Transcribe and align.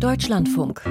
Deutschlandfunk. 0.00 0.82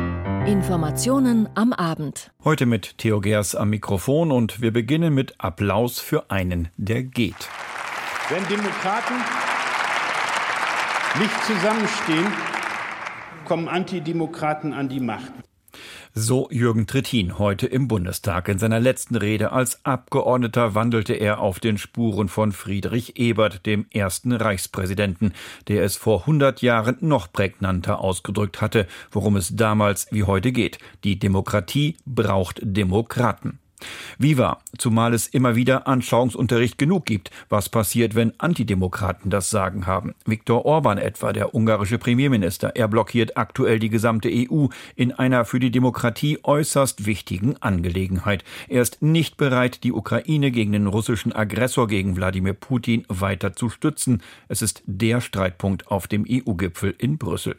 Informationen 0.48 1.48
am 1.54 1.74
Abend. 1.74 2.32
Heute 2.44 2.66
mit 2.66 2.98
Theo 2.98 3.22
Gers 3.22 3.54
am 3.54 3.70
Mikrofon 3.70 4.32
und 4.32 4.62
wir 4.62 4.74
beginnen 4.74 5.14
mit 5.14 5.36
Applaus 5.38 6.00
für 6.00 6.32
einen, 6.32 6.70
der 6.78 7.04
geht. 7.04 7.36
Wenn 8.30 8.44
Demokraten 8.48 9.14
nicht 11.20 11.44
zusammenstehen, 11.46 12.26
kommen 13.46 13.68
Antidemokraten 13.68 14.74
an 14.74 14.90
die 14.90 15.00
Macht. 15.00 15.32
So 16.18 16.48
Jürgen 16.50 16.88
Trittin 16.88 17.40
heute 17.40 17.68
im 17.68 17.90
Bundestag. 17.90 18.48
In 18.48 18.58
seiner 18.58 18.80
letzten 18.80 19.16
Rede 19.16 19.52
als 19.52 19.84
Abgeordneter 19.84 20.74
wandelte 20.74 21.14
er 21.14 21.42
auf 21.42 21.60
den 21.60 21.78
Spuren 21.78 22.30
von 22.30 22.54
Friedrich 22.54 23.20
Ebert, 23.20 23.66
dem 23.66 23.86
ersten 23.94 24.32
Reichspräsidenten, 24.32 25.34
der 25.68 25.84
es 25.84 25.98
vor 25.98 26.22
100 26.22 26.62
Jahren 26.62 26.96
noch 27.02 27.34
prägnanter 27.34 28.00
ausgedrückt 28.00 28.62
hatte, 28.62 28.88
worum 29.12 29.36
es 29.36 29.58
damals 29.58 30.08
wie 30.12 30.24
heute 30.24 30.54
geht. 30.54 30.80
Die 31.04 31.20
Demokratie 31.20 31.98
braucht 32.06 32.62
Demokraten. 32.64 33.60
Viva, 34.18 34.60
zumal 34.78 35.14
es 35.14 35.28
immer 35.28 35.56
wieder 35.56 35.88
Anschauungsunterricht 35.88 36.78
genug 36.78 37.06
gibt, 37.06 37.32
was 37.50 37.70
passiert, 37.70 38.16
wenn 38.16 38.34
Antidemokraten 38.40 39.30
das 39.30 39.50
Sagen 39.50 39.88
haben. 39.88 40.16
Viktor 40.26 40.66
Orban 40.66 40.98
etwa, 40.98 41.34
der 41.34 41.54
ungarische 41.54 41.98
Premierminister, 41.98 42.76
er 42.76 42.88
blockiert 42.88 43.38
aktuell 43.38 43.80
die 43.80 43.90
gesamte 43.90 44.30
EU 44.32 44.68
in 44.96 45.12
einer 45.12 45.46
für 45.46 45.60
die 45.60 45.72
Demokratie 45.72 46.40
äußerst 46.44 47.06
wichtigen 47.06 47.58
Angelegenheit. 47.62 48.44
Er 48.70 48.82
ist 48.82 49.02
nicht 49.02 49.38
bereit, 49.38 49.84
die 49.84 49.92
Ukraine 49.92 50.52
gegen 50.52 50.72
den 50.72 50.88
russischen 50.88 51.34
Aggressor 51.34 51.88
gegen 51.88 52.16
Wladimir 52.16 52.54
Putin 52.54 53.06
weiter 53.10 53.54
zu 53.54 53.70
stützen. 53.70 54.22
Es 54.48 54.62
ist 54.62 54.84
der 54.86 55.20
Streitpunkt 55.22 55.88
auf 55.88 56.08
dem 56.08 56.26
EU-Gipfel 56.30 56.96
in 56.98 57.18
Brüssel. 57.18 57.58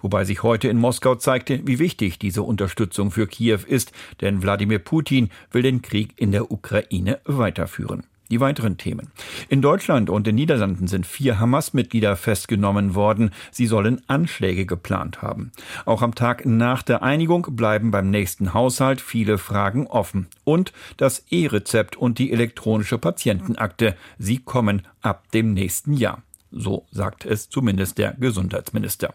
Wobei 0.00 0.24
sich 0.24 0.42
heute 0.42 0.68
in 0.68 0.78
Moskau 0.78 1.14
zeigte, 1.16 1.60
wie 1.66 1.78
wichtig 1.78 2.18
diese 2.18 2.42
Unterstützung 2.42 3.10
für 3.10 3.26
Kiew 3.26 3.60
ist, 3.66 3.92
denn 4.20 4.42
Wladimir 4.42 4.78
Putin 4.78 5.28
will 5.52 5.62
den 5.62 5.67
Krieg 5.82 6.14
in 6.16 6.32
der 6.32 6.50
Ukraine 6.50 7.20
weiterführen. 7.24 8.04
Die 8.30 8.40
weiteren 8.40 8.76
Themen. 8.76 9.10
In 9.48 9.62
Deutschland 9.62 10.10
und 10.10 10.26
den 10.26 10.34
Niederlanden 10.34 10.86
sind 10.86 11.06
vier 11.06 11.40
Hamas-Mitglieder 11.40 12.14
festgenommen 12.14 12.94
worden. 12.94 13.30
Sie 13.50 13.66
sollen 13.66 14.02
Anschläge 14.06 14.66
geplant 14.66 15.22
haben. 15.22 15.50
Auch 15.86 16.02
am 16.02 16.14
Tag 16.14 16.44
nach 16.44 16.82
der 16.82 17.02
Einigung 17.02 17.46
bleiben 17.50 17.90
beim 17.90 18.10
nächsten 18.10 18.52
Haushalt 18.52 19.00
viele 19.00 19.38
Fragen 19.38 19.86
offen. 19.86 20.26
Und 20.44 20.72
das 20.98 21.24
E-Rezept 21.30 21.96
und 21.96 22.18
die 22.18 22.32
elektronische 22.32 22.98
Patientenakte. 22.98 23.96
Sie 24.18 24.38
kommen 24.38 24.82
ab 25.00 25.30
dem 25.32 25.54
nächsten 25.54 25.94
Jahr. 25.94 26.22
So 26.50 26.86
sagt 26.90 27.24
es 27.24 27.48
zumindest 27.48 27.98
der 27.98 28.14
Gesundheitsminister. 28.18 29.12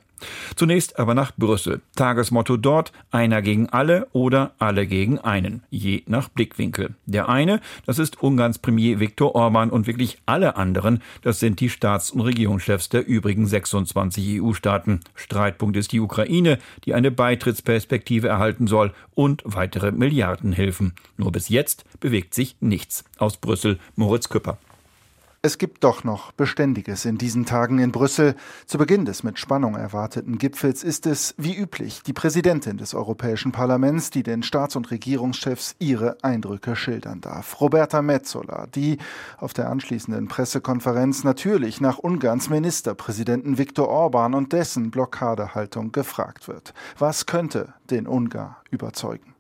Zunächst 0.56 1.00
aber 1.00 1.16
nach 1.16 1.36
Brüssel. 1.36 1.82
Tagesmotto 1.96 2.58
dort 2.58 2.92
einer 3.12 3.42
gegen 3.42 3.70
alle 3.70 4.08
oder 4.14 4.54
alle 4.58 4.88
gegen 4.88 5.20
einen, 5.20 5.64
je 5.70 6.04
nach 6.08 6.30
Blickwinkel. 6.30 6.96
Der 7.06 7.30
eine, 7.30 7.60
das 7.86 8.00
ist 8.00 8.22
Ungarns 8.22 8.60
Premier 8.60 9.00
Viktor 9.00 9.36
Orban 9.36 9.70
und 9.70 9.88
wirklich 9.88 10.20
alle 10.26 10.56
anderen, 10.56 11.02
das 11.22 11.40
sind 11.40 11.60
die 11.60 11.70
Staats- 11.70 12.12
und 12.12 12.22
Regierungschefs 12.22 12.90
der 12.90 13.06
übrigen 13.06 13.46
26 13.46 14.42
EU-Staaten. 14.42 15.02
Streitpunkt 15.16 15.78
ist 15.78 15.92
die 15.92 16.00
Ukraine, 16.00 16.60
die 16.86 16.94
eine 16.94 17.12
Beitrittsperspektive 17.12 18.28
erhalten 18.28 18.68
soll 18.68 18.94
und 19.16 19.42
weitere 19.46 19.92
Milliardenhilfen. 19.92 20.94
Nur 21.18 21.32
bis 21.32 21.50
jetzt 21.50 21.84
bewegt 22.00 22.34
sich 22.34 22.56
nichts. 22.60 23.04
Aus 23.18 23.38
Brüssel 23.38 23.80
Moritz 23.96 24.30
Küpper. 24.30 24.58
Es 25.46 25.58
gibt 25.58 25.84
doch 25.84 26.06
noch 26.06 26.32
Beständiges 26.32 27.04
in 27.04 27.18
diesen 27.18 27.46
Tagen 27.46 27.78
in 27.80 27.92
Brüssel. 27.92 28.38
Zu 28.66 28.78
Beginn 28.78 29.04
des 29.04 29.24
mit 29.24 29.38
Spannung 29.38 29.76
erwarteten 29.76 30.38
Gipfels 30.38 30.86
ist 30.86 31.06
es, 31.06 31.36
wie 31.38 31.54
üblich, 31.54 32.02
die 32.02 32.14
Präsidentin 32.14 32.78
des 32.78 32.94
Europäischen 32.94 33.52
Parlaments, 33.52 34.10
die 34.10 34.24
den 34.24 34.42
Staats- 34.42 34.78
und 34.78 34.90
Regierungschefs 34.90 35.76
ihre 35.80 36.16
Eindrücke 36.24 36.78
schildern 36.78 37.20
darf. 37.20 37.60
Roberta 37.60 38.02
Metzola, 38.02 38.68
die 38.68 39.00
auf 39.38 39.52
der 39.52 39.70
anschließenden 39.70 40.30
Pressekonferenz 40.30 41.26
natürlich 41.26 41.82
nach 41.82 41.98
Ungarns 41.98 42.50
Ministerpräsidenten 42.50 43.58
Viktor 43.58 43.90
Orban 43.90 44.36
und 44.36 44.54
dessen 44.54 44.92
Blockadehaltung 44.92 45.92
gefragt 45.92 46.48
wird. 46.48 46.74
Was 46.98 47.26
könnte 47.26 47.74
den 47.90 48.08
Ungar 48.08 48.64
überzeugen? 48.72 49.33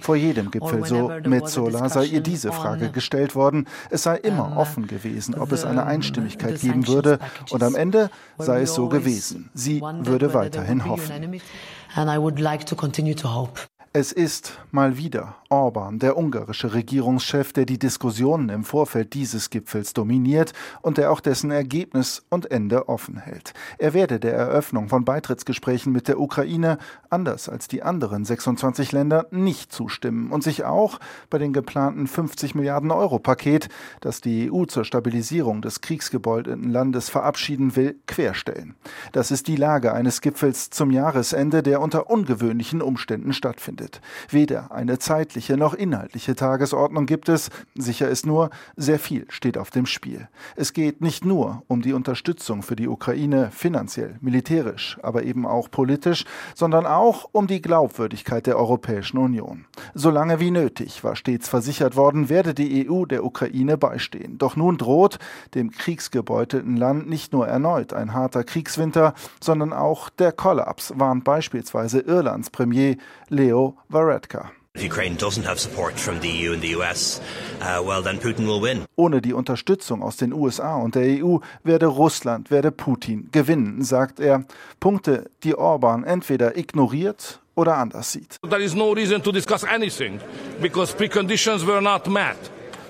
Vor 0.00 0.16
jedem 0.16 0.50
Gipfel, 0.50 0.84
so 0.84 1.10
Metzola, 1.24 1.88
sei 1.88 2.04
ihr 2.04 2.20
diese 2.20 2.52
Frage 2.52 2.90
gestellt 2.90 3.34
worden. 3.34 3.66
Es 3.90 4.02
sei 4.02 4.16
immer 4.16 4.56
offen 4.56 4.86
gewesen, 4.86 5.34
ob 5.34 5.52
es 5.52 5.64
eine 5.64 5.84
Einstimmigkeit 5.86 6.60
geben 6.60 6.86
würde. 6.86 7.18
Und 7.50 7.62
am 7.62 7.74
Ende 7.74 8.10
sei 8.38 8.62
es 8.62 8.74
so 8.74 8.88
gewesen. 8.88 9.50
Sie 9.54 9.80
würde 9.80 10.34
weiterhin 10.34 10.84
hoffen. 10.84 11.40
Es 13.92 14.12
ist 14.12 14.58
mal 14.70 14.98
wieder 14.98 15.36
Orban, 15.48 15.98
der 15.98 16.16
ungarische 16.16 16.74
Regierungschef, 16.74 17.52
der 17.52 17.66
die 17.66 17.78
Diskussionen 17.78 18.48
im 18.48 18.64
Vorfeld 18.64 19.14
dieses 19.14 19.50
Gipfels 19.50 19.92
dominiert 19.92 20.52
und 20.82 20.98
der 20.98 21.10
auch 21.12 21.20
dessen 21.20 21.50
Ergebnis 21.50 22.24
und 22.30 22.50
Ende 22.50 22.88
offen 22.88 23.16
hält. 23.16 23.54
Er 23.78 23.94
werde 23.94 24.18
der 24.18 24.34
Eröffnung 24.34 24.88
von 24.88 25.04
Beitrittsgesprächen 25.04 25.92
mit 25.92 26.08
der 26.08 26.20
Ukraine, 26.20 26.78
anders 27.10 27.48
als 27.48 27.68
die 27.68 27.82
anderen 27.82 28.24
26 28.24 28.92
Länder, 28.92 29.26
nicht 29.30 29.72
zustimmen 29.72 30.32
und 30.32 30.42
sich 30.42 30.64
auch 30.64 30.98
bei 31.30 31.38
den 31.38 31.52
geplanten 31.52 32.06
50 32.06 32.54
Milliarden 32.54 32.90
Euro 32.90 33.18
Paket, 33.18 33.68
das 34.00 34.20
die 34.20 34.50
EU 34.50 34.64
zur 34.64 34.84
Stabilisierung 34.84 35.62
des 35.62 35.80
kriegsgebeutelten 35.80 36.70
Landes 36.70 37.08
verabschieden 37.08 37.76
will, 37.76 37.96
querstellen. 38.06 38.74
Das 39.12 39.30
ist 39.30 39.46
die 39.46 39.56
Lage 39.56 39.92
eines 39.92 40.20
Gipfels 40.20 40.70
zum 40.70 40.90
Jahresende, 40.90 41.62
der 41.62 41.80
unter 41.80 42.10
ungewöhnlichen 42.10 42.82
Umständen 42.82 43.32
stattfindet. 43.32 44.00
Weder 44.28 44.72
eine 44.72 44.98
zeitliche 45.36 45.58
noch 45.58 45.74
inhaltliche 45.74 46.34
Tagesordnung 46.34 47.04
gibt 47.04 47.28
es, 47.28 47.50
sicher 47.74 48.08
ist 48.08 48.24
nur, 48.24 48.48
sehr 48.74 48.98
viel 48.98 49.26
steht 49.28 49.58
auf 49.58 49.70
dem 49.70 49.84
Spiel. 49.84 50.28
Es 50.56 50.72
geht 50.72 51.02
nicht 51.02 51.26
nur 51.26 51.62
um 51.68 51.82
die 51.82 51.92
Unterstützung 51.92 52.62
für 52.62 52.74
die 52.74 52.88
Ukraine 52.88 53.50
finanziell, 53.52 54.16
militärisch, 54.22 54.96
aber 55.02 55.24
eben 55.24 55.44
auch 55.46 55.70
politisch, 55.70 56.24
sondern 56.54 56.86
auch 56.86 57.28
um 57.32 57.46
die 57.46 57.60
Glaubwürdigkeit 57.60 58.46
der 58.46 58.56
Europäischen 58.56 59.18
Union. 59.18 59.66
Solange 59.92 60.40
wie 60.40 60.50
nötig 60.50 61.04
war 61.04 61.16
stets 61.16 61.50
versichert 61.50 61.96
worden, 61.96 62.30
werde 62.30 62.54
die 62.54 62.88
EU 62.88 63.04
der 63.04 63.22
Ukraine 63.22 63.76
beistehen. 63.76 64.38
Doch 64.38 64.56
nun 64.56 64.78
droht 64.78 65.18
dem 65.54 65.70
kriegsgebeutelten 65.70 66.78
Land 66.78 67.10
nicht 67.10 67.34
nur 67.34 67.46
erneut 67.46 67.92
ein 67.92 68.14
harter 68.14 68.42
Kriegswinter, 68.42 69.12
sondern 69.42 69.74
auch 69.74 70.08
der 70.08 70.32
Kollaps, 70.32 70.94
warnt 70.96 71.24
beispielsweise 71.24 72.00
Irlands 72.00 72.48
Premier 72.48 72.96
Leo 73.28 73.76
Varadkar. 73.90 74.52
Ohne 78.96 79.22
die 79.22 79.32
Unterstützung 79.32 80.02
aus 80.02 80.16
den 80.16 80.32
USA 80.32 80.76
und 80.76 80.94
der 80.94 81.24
EU 81.24 81.38
werde 81.64 81.86
Russland, 81.86 82.50
werde 82.50 82.70
Putin 82.70 83.28
gewinnen, 83.32 83.82
sagt 83.82 84.20
er. 84.20 84.44
Punkte, 84.80 85.30
die 85.42 85.54
Orban 85.54 86.04
entweder 86.04 86.56
ignoriert 86.56 87.40
oder 87.54 87.76
anders 87.78 88.12
sieht. 88.12 88.38
There 88.48 88.62
is 88.62 88.74
no 88.74 88.92
reason 88.92 89.22
to 89.22 89.32
discuss 89.32 89.64
anything 89.64 90.20
because 90.60 90.94
preconditions 90.94 91.66
were 91.66 91.80
not 91.80 92.06
met. 92.06 92.36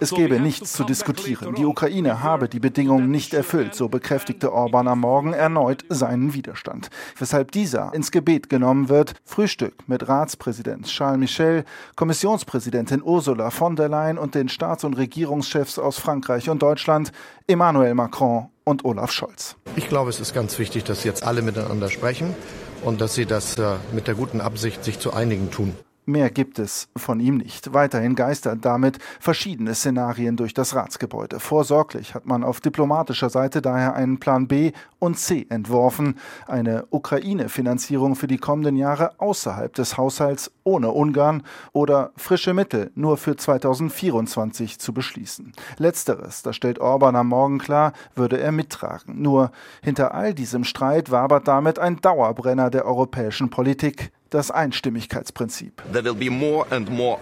Es 0.00 0.10
gebe 0.10 0.40
nichts 0.40 0.72
zu 0.72 0.84
diskutieren. 0.84 1.54
Die 1.54 1.64
Ukraine 1.64 2.22
habe 2.22 2.48
die 2.48 2.60
Bedingungen 2.60 3.10
nicht 3.10 3.34
erfüllt, 3.34 3.74
so 3.74 3.88
bekräftigte 3.88 4.52
Orban 4.52 4.88
am 4.88 5.00
Morgen 5.00 5.32
erneut 5.32 5.84
seinen 5.88 6.34
Widerstand. 6.34 6.90
Weshalb 7.18 7.52
dieser 7.52 7.94
ins 7.94 8.10
Gebet 8.10 8.48
genommen 8.48 8.88
wird, 8.88 9.14
Frühstück 9.24 9.88
mit 9.88 10.08
Ratspräsident 10.08 10.86
Charles 10.86 11.18
Michel, 11.18 11.64
Kommissionspräsidentin 11.94 13.02
Ursula 13.02 13.50
von 13.50 13.76
der 13.76 13.88
Leyen 13.88 14.18
und 14.18 14.34
den 14.34 14.48
Staats- 14.48 14.84
und 14.84 14.94
Regierungschefs 14.94 15.78
aus 15.78 15.98
Frankreich 15.98 16.50
und 16.50 16.62
Deutschland, 16.62 17.12
Emmanuel 17.46 17.94
Macron 17.94 18.48
und 18.64 18.84
Olaf 18.84 19.12
Scholz. 19.12 19.56
Ich 19.76 19.88
glaube, 19.88 20.10
es 20.10 20.20
ist 20.20 20.34
ganz 20.34 20.58
wichtig, 20.58 20.84
dass 20.84 21.04
jetzt 21.04 21.24
alle 21.24 21.42
miteinander 21.42 21.88
sprechen 21.88 22.34
und 22.82 23.00
dass 23.00 23.14
sie 23.14 23.26
das 23.26 23.56
äh, 23.58 23.76
mit 23.92 24.06
der 24.08 24.14
guten 24.14 24.40
Absicht, 24.40 24.84
sich 24.84 24.98
zu 24.98 25.12
einigen 25.12 25.50
tun. 25.50 25.74
Mehr 26.08 26.30
gibt 26.30 26.60
es 26.60 26.88
von 26.96 27.18
ihm 27.18 27.36
nicht. 27.36 27.74
Weiterhin 27.74 28.14
geistern 28.14 28.60
damit 28.60 28.98
verschiedene 29.18 29.74
Szenarien 29.74 30.36
durch 30.36 30.54
das 30.54 30.76
Ratsgebäude. 30.76 31.40
Vorsorglich 31.40 32.14
hat 32.14 32.26
man 32.26 32.44
auf 32.44 32.60
diplomatischer 32.60 33.28
Seite 33.28 33.60
daher 33.60 33.96
einen 33.96 34.20
Plan 34.20 34.46
B 34.46 34.70
und 35.00 35.18
C 35.18 35.46
entworfen. 35.48 36.14
Eine 36.46 36.86
Ukraine-Finanzierung 36.90 38.14
für 38.14 38.28
die 38.28 38.38
kommenden 38.38 38.76
Jahre 38.76 39.18
außerhalb 39.18 39.74
des 39.74 39.96
Haushalts 39.96 40.52
ohne 40.62 40.92
Ungarn 40.92 41.42
oder 41.72 42.12
frische 42.16 42.54
Mittel 42.54 42.92
nur 42.94 43.16
für 43.16 43.34
2024 43.34 44.78
zu 44.78 44.92
beschließen. 44.92 45.54
Letzteres, 45.76 46.42
das 46.42 46.54
stellt 46.54 46.78
Orban 46.78 47.16
am 47.16 47.26
Morgen 47.26 47.58
klar, 47.58 47.92
würde 48.14 48.38
er 48.38 48.52
mittragen. 48.52 49.20
Nur 49.20 49.50
hinter 49.82 50.14
all 50.14 50.34
diesem 50.34 50.62
Streit 50.62 51.10
wabert 51.10 51.48
damit 51.48 51.80
ein 51.80 52.00
Dauerbrenner 52.00 52.70
der 52.70 52.84
europäischen 52.84 53.50
Politik, 53.50 54.12
das 54.30 54.50
Einstimmigkeitsprinzip. 54.50 55.82
More 56.30 57.18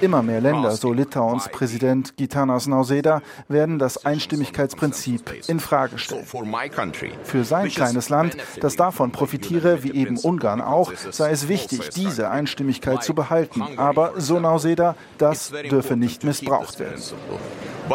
Immer 0.00 0.22
mehr 0.22 0.40
Länder, 0.40 0.72
so 0.72 0.92
Litauens 0.92 1.48
Präsident 1.48 2.16
Gitanas 2.16 2.66
Nauseda, 2.66 3.22
werden 3.48 3.78
das 3.78 4.04
Einstimmigkeitsprinzip 4.04 5.48
in 5.48 5.60
Frage 5.60 5.98
stellen. 5.98 6.24
Für 7.24 7.44
sein 7.44 7.68
kleines 7.68 8.08
Land, 8.08 8.36
das 8.60 8.76
davon 8.76 9.12
profitiere, 9.12 9.82
wie 9.82 9.92
eben 9.92 10.18
Ungarn 10.18 10.60
auch, 10.60 10.92
sei 11.10 11.30
es 11.30 11.48
wichtig, 11.48 11.90
diese 11.90 12.30
Einstimmigkeit 12.30 13.02
zu 13.02 13.14
behalten. 13.14 13.62
Aber, 13.76 14.20
so 14.20 14.40
Nauseda, 14.40 14.96
das 15.18 15.52
dürfe 15.70 15.96
nicht 15.96 16.24
missbraucht 16.24 16.78
werden. 16.78 17.02
Uh, 17.86 17.94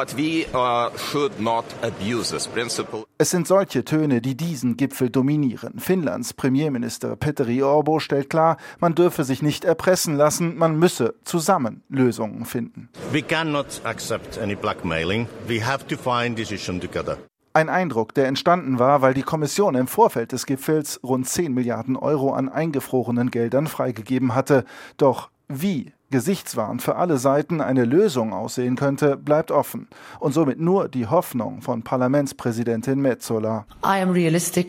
es 3.18 3.30
sind 3.32 3.48
solche 3.48 3.84
Töne, 3.84 4.22
die 4.22 4.36
diesen 4.36 4.78
Gipfel 4.78 5.10
dominieren. 5.10 5.80
Finnlands 5.80 6.34
Premierminister 6.36 7.16
Petteri 7.16 7.64
Orbo 7.64 8.00
stellt 8.10 8.30
klar, 8.32 8.58
man 8.80 8.96
dürfe 8.96 9.24
sich 9.24 9.44
nicht 9.44 9.64
erpressen 9.64 10.18
lassen, 10.18 10.58
man 10.58 10.80
müsse 10.80 11.14
zusammen 11.24 11.84
Lösungen 11.90 12.46
finden. 12.46 12.90
We 13.12 13.22
cannot 13.22 13.82
accept 13.84 14.40
any 14.40 14.56
blackmailing. 14.56 15.28
We 15.48 15.64
have 15.64 15.86
to 15.86 15.96
find 15.96 16.38
decision 16.38 16.82
together. 16.82 17.18
Ein 17.54 17.70
Eindruck, 17.70 18.16
der 18.16 18.28
entstanden 18.28 18.80
war, 18.80 19.04
weil 19.04 19.14
die 19.14 19.22
Kommission 19.22 19.76
im 19.76 19.88
Vorfeld 19.88 20.32
des 20.32 20.48
Gipfels 20.48 21.00
rund 21.04 21.28
10 21.28 21.54
Milliarden 21.54 21.96
Euro 21.98 22.34
an 22.34 22.50
eingefrorenen 22.50 23.30
Geldern 23.30 23.68
freigegeben 23.68 24.34
hatte. 24.34 24.66
Doch 24.98 25.30
wie 25.48 25.94
gesichtswahrend 26.12 26.82
für 26.82 26.96
alle 26.96 27.18
Seiten 27.18 27.62
eine 27.62 27.86
Lösung 27.86 28.34
aussehen 28.34 28.76
könnte, 28.76 29.18
bleibt 29.18 29.52
offen. 29.52 29.88
Und 30.20 30.34
somit 30.34 30.60
nur 30.60 30.90
die 30.90 31.08
Hoffnung 31.08 31.62
von 31.62 31.84
Parlamentspräsidentin 31.84 33.00
Metzola. 33.00 33.66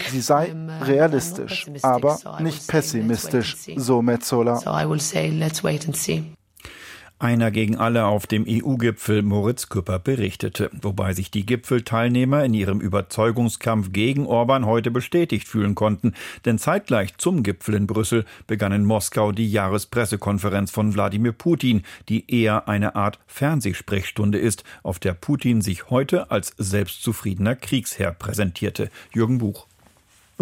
Sie 0.09 0.21
sei 0.21 0.53
uh, 0.53 0.85
realistisch, 0.85 1.67
aber 1.83 2.19
nicht 2.41 2.67
pessimistisch, 2.69 3.57
so 3.77 4.03
Metzola. 4.03 4.61
Einer 7.21 7.51
gegen 7.51 7.77
alle 7.77 8.07
auf 8.07 8.27
dem 8.27 8.47
EU-Gipfel 8.49 9.21
Moritz 9.21 9.69
Küpper 9.69 9.99
berichtete, 9.99 10.71
wobei 10.81 11.13
sich 11.13 11.31
die 11.31 11.45
Gipfelteilnehmer 11.45 12.47
in 12.47 12.55
ihrem 12.55 12.81
Überzeugungskampf 12.81 13.93
gegen 13.93 14.25
Orban 14.25 14.65
heute 14.65 14.91
bestätigt 14.91 15.47
fühlen 15.47 15.75
konnten, 15.75 16.15
denn 16.47 16.57
zeitgleich 16.57 17.19
zum 17.19 17.43
Gipfel 17.43 17.75
in 17.75 17.87
Brüssel 17.87 18.25
begann 18.47 18.73
in 18.73 18.87
Moskau 18.87 19.33
die 19.33 19.53
Jahrespressekonferenz 19.53 20.71
von 20.71 20.95
Wladimir 20.95 21.33
Putin, 21.33 21.83
die 22.09 22.25
eher 22.27 22.69
eine 22.69 22.97
Art 22.97 23.19
Fernsehsprechstunde 23.27 24.39
ist, 24.39 24.65
auf 24.83 24.99
der 24.99 25.13
Putin 25.13 25.61
sich 25.61 25.91
heute 25.91 26.31
als 26.31 26.55
selbstzufriedener 26.57 27.55
Kriegsherr 27.55 28.13
präsentierte. 28.13 28.89
Jürgen 29.13 29.37
Buch. 29.37 29.67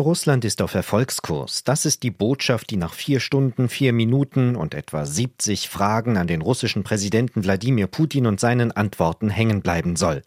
Russland 0.03 0.45
ist 0.45 0.63
auf 0.63 0.75
Erfolgskurs. 0.75 1.65
Das 1.65 1.85
ist 1.85 2.03
die 2.03 2.11
Botschaft, 2.11 2.71
die 2.71 2.77
nach 2.77 2.95
vier 2.95 3.21
Stunden, 3.21 3.69
vier 3.69 3.93
Minuten 3.93 4.57
und 4.57 4.75
etwa 4.75 5.05
70 5.05 5.69
Fragen 5.69 6.17
an 6.17 6.27
den 6.27 6.41
russischen 6.41 6.85
Präsidenten 6.85 7.45
Wladimir 7.45 7.87
Putin 7.87 8.27
und 8.27 8.41
seinen 8.41 8.73
Antworten 8.73 9.31
hängen 9.31 9.61
bleiben 9.61 9.97
soll. 9.97 10.23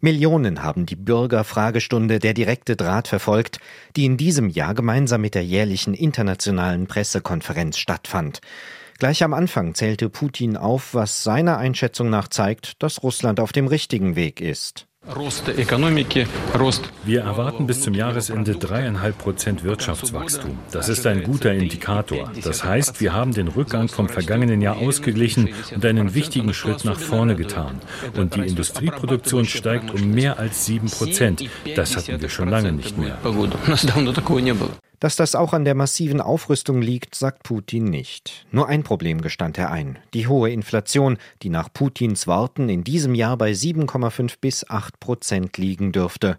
Millionen 0.00 0.62
haben 0.62 0.86
die 0.86 0.96
Bürgerfragestunde 0.96 2.18
der 2.18 2.34
direkte 2.34 2.74
Draht 2.74 3.06
verfolgt, 3.06 3.60
die 3.94 4.04
in 4.04 4.16
diesem 4.16 4.48
Jahr 4.48 4.74
gemeinsam 4.74 5.20
mit 5.20 5.34
der 5.34 5.44
jährlichen 5.44 5.94
internationalen 5.94 6.86
Pressekonferenz 6.86 7.78
stattfand. 7.78 8.40
Gleich 8.98 9.22
am 9.22 9.34
Anfang 9.34 9.74
zählte 9.74 10.08
Putin 10.08 10.56
auf, 10.56 10.94
was 10.94 11.22
seiner 11.22 11.58
Einschätzung 11.58 12.10
nach 12.10 12.28
zeigt, 12.28 12.82
dass 12.82 13.02
Russland 13.02 13.40
auf 13.40 13.52
dem 13.52 13.66
richtigen 13.66 14.16
Weg 14.16 14.40
ist. 14.40 14.86
Wir 17.04 17.22
erwarten 17.22 17.66
bis 17.66 17.80
zum 17.80 17.92
Jahresende 17.92 18.54
dreieinhalb 18.54 19.18
Prozent 19.18 19.64
Wirtschaftswachstum. 19.64 20.56
Das 20.70 20.88
ist 20.88 21.04
ein 21.08 21.24
guter 21.24 21.52
Indikator. 21.52 22.30
Das 22.44 22.62
heißt, 22.62 23.00
wir 23.00 23.12
haben 23.12 23.34
den 23.34 23.48
Rückgang 23.48 23.88
vom 23.88 24.08
vergangenen 24.08 24.62
Jahr 24.62 24.76
ausgeglichen 24.76 25.48
und 25.74 25.84
einen 25.84 26.14
wichtigen 26.14 26.54
Schritt 26.54 26.84
nach 26.84 27.00
vorne 27.00 27.34
getan. 27.34 27.80
Und 28.16 28.36
die 28.36 28.46
Industrieproduktion 28.46 29.44
steigt 29.44 29.92
um 29.92 30.12
mehr 30.12 30.38
als 30.38 30.66
sieben 30.66 30.88
Prozent. 30.88 31.44
Das 31.74 31.96
hatten 31.96 32.20
wir 32.22 32.28
schon 32.28 32.48
lange 32.48 32.70
nicht 32.70 32.96
mehr. 32.96 33.18
Dass 35.02 35.16
das 35.16 35.34
auch 35.34 35.52
an 35.52 35.64
der 35.64 35.74
massiven 35.74 36.20
Aufrüstung 36.20 36.80
liegt, 36.80 37.16
sagt 37.16 37.42
Putin 37.42 37.86
nicht. 37.86 38.46
Nur 38.52 38.68
ein 38.68 38.84
Problem 38.84 39.20
gestand 39.20 39.58
er 39.58 39.72
ein. 39.72 39.98
Die 40.14 40.28
hohe 40.28 40.52
Inflation, 40.52 41.18
die 41.42 41.48
nach 41.48 41.72
Putins 41.72 42.28
Worten 42.28 42.68
in 42.68 42.84
diesem 42.84 43.16
Jahr 43.16 43.36
bei 43.36 43.50
7,5 43.50 44.34
bis 44.40 44.70
8 44.70 45.00
Prozent 45.00 45.58
liegen 45.58 45.90
dürfte. 45.90 46.38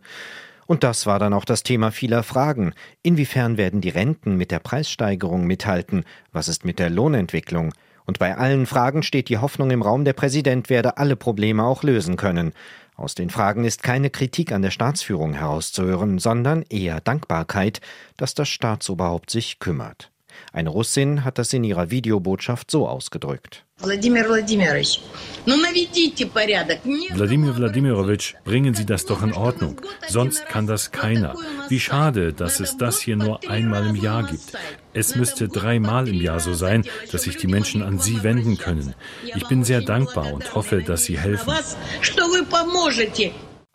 Und 0.66 0.86
das 0.86 1.06
war 1.06 1.20
dann 1.20 1.34
auch 1.34 1.44
das 1.44 1.64
Thema 1.64 1.92
vieler 1.92 2.24
Fragen. 2.24 2.74
Inwiefern 3.02 3.58
werden 3.58 3.82
die 3.82 3.90
Renten 3.90 4.38
mit 4.38 4.50
der 4.50 4.60
Preissteigerung 4.60 5.46
mithalten? 5.46 6.06
Was 6.32 6.48
ist 6.48 6.64
mit 6.64 6.80
der 6.80 6.90
Lohnentwicklung? 6.90 7.74
Und 8.06 8.18
bei 8.18 8.38
allen 8.38 8.66
Fragen 8.66 9.04
steht 9.04 9.28
die 9.28 9.40
Hoffnung 9.40 9.72
im 9.72 9.82
Raum, 9.82 10.06
der 10.06 10.14
Präsident 10.14 10.70
werde 10.70 10.96
alle 10.96 11.18
Probleme 11.18 11.66
auch 11.66 11.84
lösen 11.84 12.16
können. 12.16 12.54
Aus 12.96 13.16
den 13.16 13.30
Fragen 13.30 13.66
ist 13.66 13.84
keine 13.84 14.10
Kritik 14.10 14.52
an 14.52 14.62
der 14.62 14.72
Staatsführung 14.72 15.34
herauszuhören, 15.34 16.20
sondern 16.20 16.64
eher 16.70 17.02
Dankbarkeit, 17.02 17.82
dass 18.18 18.36
das 18.36 18.50
Staatsoberhaupt 18.50 19.30
sich 19.30 19.60
kümmert. 19.60 20.13
Eine 20.52 20.70
Russin 20.70 21.24
hat 21.24 21.38
das 21.38 21.54
in 21.54 21.64
ihrer 21.64 21.92
Videobotschaft 21.92 22.70
so 22.70 22.88
ausgedrückt. 22.88 23.66
Wladimir 23.80 24.30
Wladimirovich, 24.30 25.02
Wladimir 25.46 27.58
Wladimirovich, 27.58 28.36
bringen 28.46 28.74
Sie 28.74 28.86
das 28.86 29.06
doch 29.06 29.24
in 29.24 29.34
Ordnung. 29.34 29.82
Sonst 30.08 30.48
kann 30.48 30.68
das 30.68 30.92
keiner. 30.92 31.36
Wie 31.68 31.80
schade, 31.80 32.34
dass 32.34 32.60
es 32.60 32.78
das 32.78 33.02
hier 33.02 33.18
nur 33.18 33.50
einmal 33.50 33.88
im 33.88 33.96
Jahr 33.96 34.24
gibt. 34.24 34.54
Es 34.94 35.16
müsste 35.16 35.50
dreimal 35.50 36.08
im 36.08 36.22
Jahr 36.22 36.40
so 36.40 36.54
sein, 36.54 36.86
dass 37.12 37.24
sich 37.24 37.38
die 37.38 37.48
Menschen 37.48 37.82
an 37.82 38.00
Sie 38.00 38.24
wenden 38.24 38.58
können. 38.58 38.94
Ich 39.36 39.48
bin 39.48 39.64
sehr 39.64 39.82
dankbar 39.82 40.32
und 40.32 40.56
hoffe, 40.56 40.84
dass 40.84 41.06
Sie 41.06 41.20
helfen. 41.20 41.52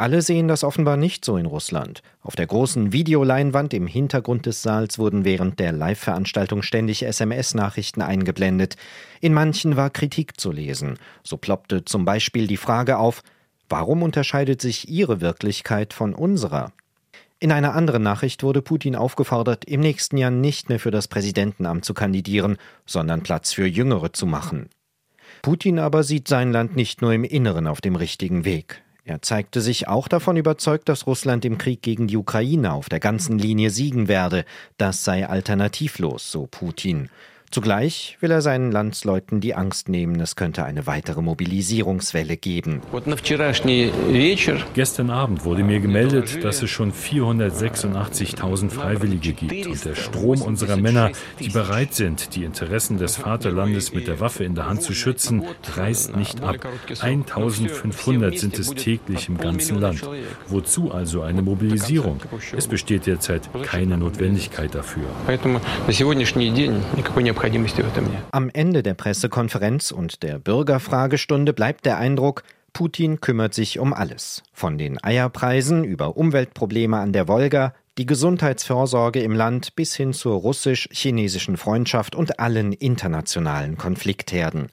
Alle 0.00 0.22
sehen 0.22 0.46
das 0.46 0.62
offenbar 0.62 0.96
nicht 0.96 1.24
so 1.24 1.36
in 1.36 1.46
Russland. 1.46 2.02
Auf 2.22 2.36
der 2.36 2.46
großen 2.46 2.92
Videoleinwand 2.92 3.74
im 3.74 3.88
Hintergrund 3.88 4.46
des 4.46 4.62
Saals 4.62 4.96
wurden 4.96 5.24
während 5.24 5.58
der 5.58 5.72
Live-Veranstaltung 5.72 6.62
ständig 6.62 7.04
SMS-Nachrichten 7.04 8.00
eingeblendet. 8.00 8.76
In 9.20 9.34
manchen 9.34 9.74
war 9.74 9.90
Kritik 9.90 10.40
zu 10.40 10.52
lesen. 10.52 11.00
So 11.24 11.36
ploppte 11.36 11.84
zum 11.84 12.04
Beispiel 12.04 12.46
die 12.46 12.56
Frage 12.56 12.96
auf, 12.96 13.24
warum 13.68 14.04
unterscheidet 14.04 14.62
sich 14.62 14.88
Ihre 14.88 15.20
Wirklichkeit 15.20 15.92
von 15.92 16.14
unserer? 16.14 16.70
In 17.40 17.50
einer 17.50 17.74
anderen 17.74 18.04
Nachricht 18.04 18.44
wurde 18.44 18.62
Putin 18.62 18.94
aufgefordert, 18.94 19.64
im 19.64 19.80
nächsten 19.80 20.16
Jahr 20.16 20.30
nicht 20.30 20.68
mehr 20.68 20.78
für 20.78 20.92
das 20.92 21.08
Präsidentenamt 21.08 21.84
zu 21.84 21.92
kandidieren, 21.92 22.56
sondern 22.86 23.24
Platz 23.24 23.52
für 23.52 23.66
Jüngere 23.66 24.12
zu 24.12 24.26
machen. 24.26 24.68
Putin 25.42 25.80
aber 25.80 26.04
sieht 26.04 26.28
sein 26.28 26.52
Land 26.52 26.76
nicht 26.76 27.02
nur 27.02 27.12
im 27.12 27.24
Inneren 27.24 27.66
auf 27.66 27.80
dem 27.80 27.96
richtigen 27.96 28.44
Weg. 28.44 28.84
Er 29.08 29.22
zeigte 29.22 29.62
sich 29.62 29.88
auch 29.88 30.06
davon 30.06 30.36
überzeugt, 30.36 30.86
dass 30.90 31.06
Russland 31.06 31.46
im 31.46 31.56
Krieg 31.56 31.80
gegen 31.80 32.08
die 32.08 32.18
Ukraine 32.18 32.74
auf 32.74 32.90
der 32.90 33.00
ganzen 33.00 33.38
Linie 33.38 33.70
siegen 33.70 34.06
werde. 34.06 34.44
Das 34.76 35.02
sei 35.02 35.26
alternativlos, 35.26 36.30
so 36.30 36.46
Putin. 36.46 37.08
Zugleich 37.50 38.18
will 38.20 38.30
er 38.30 38.42
seinen 38.42 38.70
Landsleuten 38.70 39.40
die 39.40 39.54
Angst 39.54 39.88
nehmen, 39.88 40.20
es 40.20 40.36
könnte 40.36 40.64
eine 40.64 40.86
weitere 40.86 41.22
Mobilisierungswelle 41.22 42.36
geben. 42.36 42.82
Gestern 44.74 45.10
Abend 45.10 45.44
wurde 45.46 45.62
mir 45.62 45.80
gemeldet, 45.80 46.44
dass 46.44 46.62
es 46.62 46.68
schon 46.68 46.92
486.000 46.92 48.70
Freiwillige 48.70 49.32
gibt 49.32 49.66
und 49.66 49.82
der 49.82 49.94
Strom 49.94 50.42
unserer 50.42 50.76
Männer, 50.76 51.10
die 51.40 51.48
bereit 51.48 51.94
sind, 51.94 52.36
die 52.36 52.44
Interessen 52.44 52.98
des 52.98 53.16
Vaterlandes 53.16 53.94
mit 53.94 54.08
der 54.08 54.20
Waffe 54.20 54.44
in 54.44 54.54
der 54.54 54.66
Hand 54.66 54.82
zu 54.82 54.92
schützen, 54.92 55.42
reißt 55.74 56.16
nicht 56.16 56.42
ab. 56.42 56.56
1500 57.00 58.38
sind 58.38 58.58
es 58.58 58.74
täglich 58.74 59.28
im 59.28 59.38
ganzen 59.38 59.80
Land. 59.80 60.06
Wozu 60.48 60.92
also 60.92 61.22
eine 61.22 61.40
Mobilisierung? 61.40 62.20
Es 62.54 62.66
besteht 62.66 63.06
derzeit 63.06 63.48
keine 63.62 63.96
Notwendigkeit 63.96 64.74
dafür. 64.74 65.04
Am 68.32 68.50
Ende 68.52 68.82
der 68.82 68.94
Pressekonferenz 68.94 69.92
und 69.92 70.24
der 70.24 70.40
Bürgerfragestunde 70.40 71.52
bleibt 71.52 71.86
der 71.86 71.96
Eindruck, 71.96 72.42
Putin 72.72 73.20
kümmert 73.20 73.54
sich 73.54 73.78
um 73.78 73.92
alles. 73.92 74.42
Von 74.52 74.76
den 74.76 75.02
Eierpreisen 75.02 75.84
über 75.84 76.16
Umweltprobleme 76.16 76.96
an 76.96 77.12
der 77.12 77.28
Wolga, 77.28 77.74
die 77.96 78.06
Gesundheitsvorsorge 78.06 79.20
im 79.20 79.32
Land 79.32 79.76
bis 79.76 79.94
hin 79.94 80.12
zur 80.12 80.40
russisch-chinesischen 80.40 81.56
Freundschaft 81.56 82.16
und 82.16 82.40
allen 82.40 82.72
internationalen 82.72 83.76
Konfliktherden. 83.76 84.68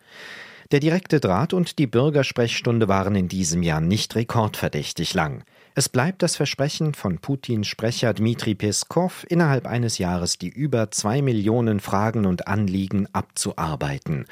Der 0.72 0.79
direkte 0.79 1.19
Draht 1.19 1.53
und 1.53 1.77
die 1.77 1.88
Bürgersprechstunde 1.88 2.88
waren 2.88 3.15
in 3.15 3.27
diesem 3.27 3.62
Jahr 3.62 3.81
nicht 3.81 4.15
rekordverdächtig 4.15 5.13
lang. 5.13 5.43
Es 5.77 5.89
bleibt 5.89 6.24
das 6.24 6.38
Versprechen 6.38 6.94
von 6.94 7.17
Putins 7.17 7.67
Sprecher 7.67 8.13
Dmitri 8.13 8.55
Peskov, 8.55 9.25
innerhalb 9.27 9.67
eines 9.67 9.98
Jahres 9.98 10.38
die 10.38 10.48
über 10.48 10.89
zwei 10.91 11.22
Millionen 11.22 11.82
Fragen 11.82 12.25
und 12.25 12.48
Anliegen 12.48 13.10
abzuarbeiten. 13.12 14.25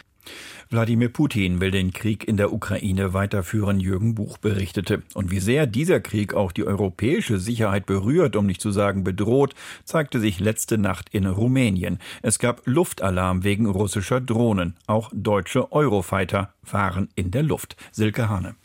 Wladimir 0.69 1.09
Putin 1.09 1.59
will 1.59 1.71
den 1.71 1.91
Krieg 1.91 2.25
in 2.25 2.37
der 2.37 2.53
Ukraine 2.53 3.13
weiterführen, 3.13 3.81
Jürgen 3.81 4.15
Buch 4.15 4.37
berichtete. 4.37 5.03
Und 5.15 5.31
wie 5.31 5.41
sehr 5.41 5.67
dieser 5.67 5.99
Krieg 5.99 6.33
auch 6.33 6.53
die 6.53 6.63
europäische 6.63 7.37
Sicherheit 7.39 7.85
berührt, 7.85 8.37
um 8.37 8.45
nicht 8.45 8.61
zu 8.61 8.71
sagen 8.71 9.03
bedroht, 9.03 9.53
zeigte 9.83 10.21
sich 10.21 10.39
letzte 10.39 10.77
Nacht 10.77 11.09
in 11.11 11.25
Rumänien. 11.25 11.99
Es 12.21 12.39
gab 12.39 12.61
Luftalarm 12.63 13.43
wegen 13.43 13.65
russischer 13.65 14.21
Drohnen. 14.21 14.75
Auch 14.87 15.11
deutsche 15.13 15.73
Eurofighter 15.73 16.53
waren 16.61 17.09
in 17.15 17.31
der 17.31 17.43
Luft. 17.43 17.75
Silke 17.91 18.29
Hane. 18.29 18.55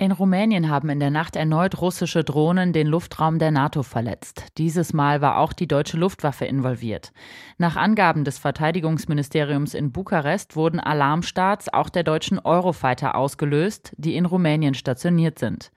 In 0.00 0.12
Rumänien 0.12 0.70
haben 0.70 0.88
in 0.88 0.98
der 0.98 1.10
Nacht 1.10 1.36
erneut 1.36 1.82
russische 1.82 2.24
Drohnen 2.24 2.72
den 2.72 2.86
Luftraum 2.86 3.38
der 3.38 3.50
NATO 3.50 3.82
verletzt. 3.82 4.46
Dieses 4.56 4.94
Mal 4.94 5.20
war 5.20 5.36
auch 5.36 5.52
die 5.52 5.68
deutsche 5.68 5.98
Luftwaffe 5.98 6.46
involviert. 6.46 7.12
Nach 7.58 7.76
Angaben 7.76 8.24
des 8.24 8.38
Verteidigungsministeriums 8.38 9.74
in 9.74 9.92
Bukarest 9.92 10.56
wurden 10.56 10.80
Alarmstarts 10.80 11.70
auch 11.70 11.90
der 11.90 12.02
deutschen 12.02 12.38
Eurofighter 12.38 13.14
ausgelöst, 13.14 13.92
die 13.98 14.16
in 14.16 14.24
Rumänien 14.24 14.72
stationiert 14.72 15.38
sind. 15.38 15.70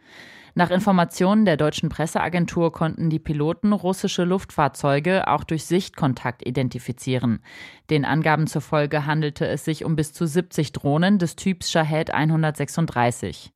Nach 0.55 0.71
Informationen 0.71 1.43
der 1.43 1.57
deutschen 1.57 1.89
Presseagentur 1.89 2.71
konnten 2.71 3.09
die 3.09 3.19
Piloten 3.19 3.73
russische 3.73 4.23
Luftfahrzeuge 4.23 5.27
auch 5.27 5.43
durch 5.43 5.65
Sichtkontakt 5.65 6.47
identifizieren. 6.47 7.41
Den 7.89 8.05
Angaben 8.05 8.47
zufolge 8.47 9.05
handelte 9.05 9.45
es 9.47 9.65
sich 9.65 9.83
um 9.83 9.97
bis 9.97 10.13
zu 10.13 10.25
70 10.25 10.71
Drohnen 10.71 11.17
des 11.17 11.35
Typs 11.35 11.69
Shahed 11.71 12.13
136. 12.13 13.51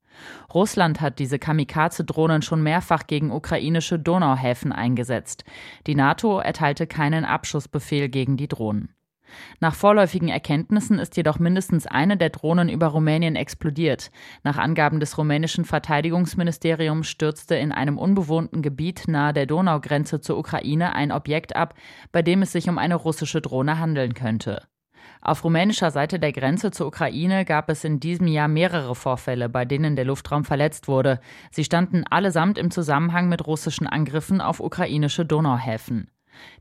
Russland 0.52 1.00
hat 1.00 1.18
diese 1.18 1.38
Kamikaze-Drohnen 1.38 2.42
schon 2.42 2.62
mehrfach 2.62 3.06
gegen 3.06 3.30
ukrainische 3.30 3.98
Donauhäfen 3.98 4.72
eingesetzt. 4.72 5.44
Die 5.86 5.94
NATO 5.94 6.38
erteilte 6.38 6.86
keinen 6.86 7.24
Abschussbefehl 7.24 8.08
gegen 8.08 8.36
die 8.36 8.48
Drohnen. 8.48 8.94
Nach 9.60 9.74
vorläufigen 9.74 10.28
Erkenntnissen 10.28 10.98
ist 10.98 11.16
jedoch 11.16 11.38
mindestens 11.38 11.86
eine 11.86 12.16
der 12.16 12.30
Drohnen 12.30 12.68
über 12.68 12.88
Rumänien 12.88 13.36
explodiert. 13.36 14.10
Nach 14.42 14.56
Angaben 14.56 15.00
des 15.00 15.18
rumänischen 15.18 15.64
Verteidigungsministeriums 15.64 17.08
stürzte 17.08 17.54
in 17.56 17.72
einem 17.72 17.98
unbewohnten 17.98 18.62
Gebiet 18.62 19.04
nahe 19.06 19.32
der 19.32 19.46
Donaugrenze 19.46 20.20
zur 20.20 20.38
Ukraine 20.38 20.94
ein 20.94 21.12
Objekt 21.12 21.56
ab, 21.56 21.74
bei 22.12 22.22
dem 22.22 22.42
es 22.42 22.52
sich 22.52 22.68
um 22.68 22.78
eine 22.78 22.94
russische 22.94 23.40
Drohne 23.40 23.78
handeln 23.78 24.14
könnte. 24.14 24.62
Auf 25.20 25.44
rumänischer 25.44 25.90
Seite 25.90 26.18
der 26.18 26.32
Grenze 26.32 26.70
zur 26.70 26.86
Ukraine 26.86 27.44
gab 27.44 27.70
es 27.70 27.84
in 27.84 28.00
diesem 28.00 28.26
Jahr 28.26 28.48
mehrere 28.48 28.94
Vorfälle, 28.94 29.48
bei 29.48 29.64
denen 29.64 29.96
der 29.96 30.04
Luftraum 30.04 30.44
verletzt 30.44 30.88
wurde. 30.88 31.20
Sie 31.50 31.64
standen 31.64 32.04
allesamt 32.08 32.58
im 32.58 32.70
Zusammenhang 32.70 33.28
mit 33.28 33.46
russischen 33.46 33.86
Angriffen 33.86 34.40
auf 34.40 34.60
ukrainische 34.60 35.24
Donauhäfen. 35.24 36.10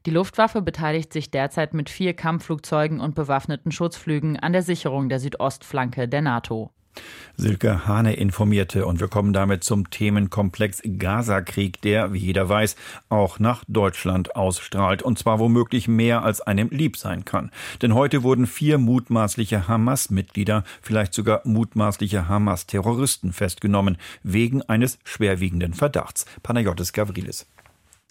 Die 0.06 0.12
Luftwaffe 0.12 0.62
beteiligt 0.62 1.14
sich 1.14 1.30
derzeit 1.30 1.74
mit 1.74 1.90
vier 1.90 2.14
Kampfflugzeugen 2.14 3.00
und 3.00 3.16
bewaffneten 3.16 3.72
Schutzflügen 3.72 4.38
an 4.38 4.54
der 4.54 4.64
Sicherung 4.64 5.10
der 5.10 5.20
Südostflanke 5.20 6.08
der 6.08 6.22
NATO. 6.22 6.72
Silke 7.40 7.86
Hane 7.86 8.16
informierte 8.16 8.88
und 8.88 9.00
wir 9.00 9.10
kommen 9.10 9.32
damit 9.32 9.64
zum 9.64 9.92
Themenkomplex 9.92 10.82
Gaza-Krieg, 10.98 11.80
der, 11.82 12.12
wie 12.12 12.18
jeder 12.18 12.50
weiß, 12.50 12.76
auch 13.10 13.38
nach 13.38 13.64
Deutschland 13.68 14.36
ausstrahlt 14.36 15.04
und 15.04 15.20
zwar 15.20 15.38
womöglich 15.38 15.88
mehr 15.88 16.24
als 16.24 16.42
einem 16.42 16.70
lieb 16.70 16.98
sein 16.98 17.26
kann. 17.26 17.52
Denn 17.84 17.94
heute 17.94 18.24
wurden 18.24 18.48
vier 18.48 18.80
mutmaßliche 18.80 19.68
Hamas-Mitglieder, 19.68 20.64
vielleicht 20.82 21.14
sogar 21.14 21.42
mutmaßliche 21.44 22.28
Hamas-Terroristen 22.28 23.34
festgenommen, 23.34 23.98
wegen 24.24 24.64
eines 24.64 24.98
schwerwiegenden 25.04 25.76
Verdachts. 25.76 26.26
Panayotis 26.42 26.92
Gavrilis. 26.92 27.46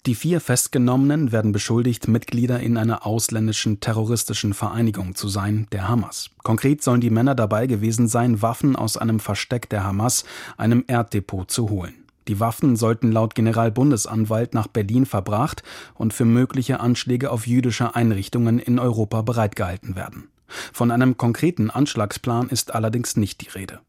Die 0.07 0.15
vier 0.15 0.39
Festgenommenen 0.39 1.33
werden 1.33 1.51
beschuldigt, 1.51 2.07
Mitglieder 2.07 2.61
in 2.61 2.77
einer 2.77 3.05
ausländischen 3.05 3.81
terroristischen 3.81 4.53
Vereinigung 4.53 5.15
zu 5.15 5.27
sein, 5.27 5.67
der 5.73 5.89
Hamas. 5.89 6.29
Konkret 6.43 6.81
sollen 6.81 7.01
die 7.01 7.09
Männer 7.09 7.35
dabei 7.35 7.67
gewesen 7.67 8.07
sein, 8.07 8.41
Waffen 8.41 8.77
aus 8.77 8.95
einem 8.95 9.19
Versteck 9.19 9.67
der 9.67 9.83
Hamas, 9.83 10.23
einem 10.55 10.85
Erddepot, 10.87 11.51
zu 11.51 11.69
holen. 11.69 11.93
Die 12.29 12.39
Waffen 12.39 12.77
sollten 12.77 13.11
laut 13.11 13.35
Generalbundesanwalt 13.35 14.53
nach 14.53 14.67
Berlin 14.67 15.05
verbracht 15.05 15.63
und 15.93 16.13
für 16.13 16.23
mögliche 16.23 16.79
Anschläge 16.79 17.29
auf 17.29 17.45
jüdische 17.45 17.93
Einrichtungen 17.93 18.59
in 18.59 18.79
Europa 18.79 19.23
bereitgehalten 19.23 19.97
werden. 19.97 20.29
Von 20.71 20.89
einem 20.91 21.17
konkreten 21.17 21.69
Anschlagsplan 21.69 22.47
ist 22.47 22.73
allerdings 22.73 23.17
nicht 23.17 23.41
die 23.41 23.49
Rede. 23.49 23.81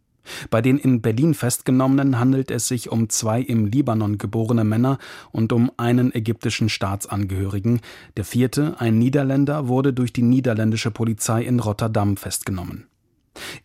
Bei 0.51 0.63
den 0.63 0.79
in 0.79 1.01
Berlin 1.01 1.35
Festgenommenen 1.35 2.19
handelt 2.19 2.51
es 2.51 2.69
sich 2.69 2.91
um 2.91 3.09
zwei 3.09 3.41
im 3.41 3.67
Libanon 3.67 4.19
geborene 4.19 4.65
Männer 4.65 4.99
und 5.33 5.53
um 5.53 5.71
einen 5.77 6.15
ägyptischen 6.15 6.69
Staatsangehörigen. 6.69 7.81
Der 8.17 8.25
vierte, 8.25 8.77
ein 8.79 8.99
Niederländer, 8.99 9.69
wurde 9.69 9.93
durch 9.93 10.13
die 10.13 10.23
niederländische 10.23 10.91
Polizei 10.91 11.43
in 11.43 11.61
Rotterdam 11.61 12.17
festgenommen. 12.17 12.87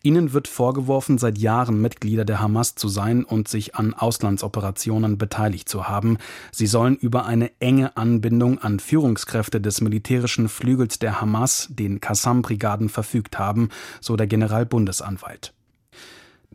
Ihnen 0.02 0.32
wird 0.32 0.48
vorgeworfen, 0.48 1.18
seit 1.18 1.38
Jahren 1.38 1.80
Mitglieder 1.80 2.24
der 2.24 2.40
Hamas 2.40 2.74
zu 2.74 2.88
sein 2.88 3.24
und 3.24 3.48
sich 3.48 3.74
an 3.74 3.94
Auslandsoperationen 3.94 5.18
beteiligt 5.18 5.68
zu 5.68 5.88
haben. 5.88 6.18
Sie 6.52 6.66
sollen 6.66 6.96
über 6.96 7.26
eine 7.26 7.50
enge 7.60 7.96
Anbindung 7.96 8.58
an 8.58 8.80
Führungskräfte 8.80 9.60
des 9.60 9.80
militärischen 9.80 10.48
Flügels 10.48 10.98
der 10.98 11.20
Hamas, 11.20 11.68
den 11.70 12.00
Qassam-Brigaden, 12.00 12.88
verfügt 12.88 13.38
haben, 13.38 13.68
so 14.00 14.16
der 14.16 14.26
Generalbundesanwalt. 14.26 15.52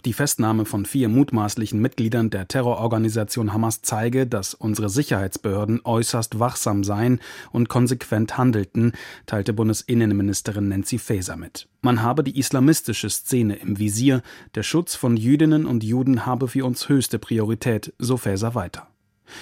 Die 0.05 0.13
Festnahme 0.13 0.63
von 0.63 0.85
vier 0.85 1.09
mutmaßlichen 1.09 1.79
Mitgliedern 1.81 2.29
der 2.29 2.47
Terrororganisation 2.47 3.51
Hamas 3.51 3.81
zeige, 3.81 4.25
dass 4.25 4.53
unsere 4.53 4.87
Sicherheitsbehörden 4.87 5.81
äußerst 5.83 6.39
wachsam 6.39 6.85
seien 6.85 7.19
und 7.51 7.67
konsequent 7.67 8.37
handelten, 8.37 8.93
teilte 9.25 9.51
Bundesinnenministerin 9.51 10.69
Nancy 10.69 10.99
Faeser 10.99 11.35
mit. 11.35 11.67
Man 11.81 12.01
habe 12.01 12.23
die 12.23 12.39
islamistische 12.39 13.09
Szene 13.09 13.55
im 13.55 13.77
Visier, 13.77 14.21
der 14.55 14.63
Schutz 14.63 14.95
von 14.95 15.17
Jüdinnen 15.17 15.65
und 15.65 15.83
Juden 15.83 16.25
habe 16.25 16.47
für 16.47 16.65
uns 16.65 16.87
höchste 16.87 17.19
Priorität, 17.19 17.93
so 17.99 18.15
Faeser 18.15 18.55
weiter. 18.55 18.87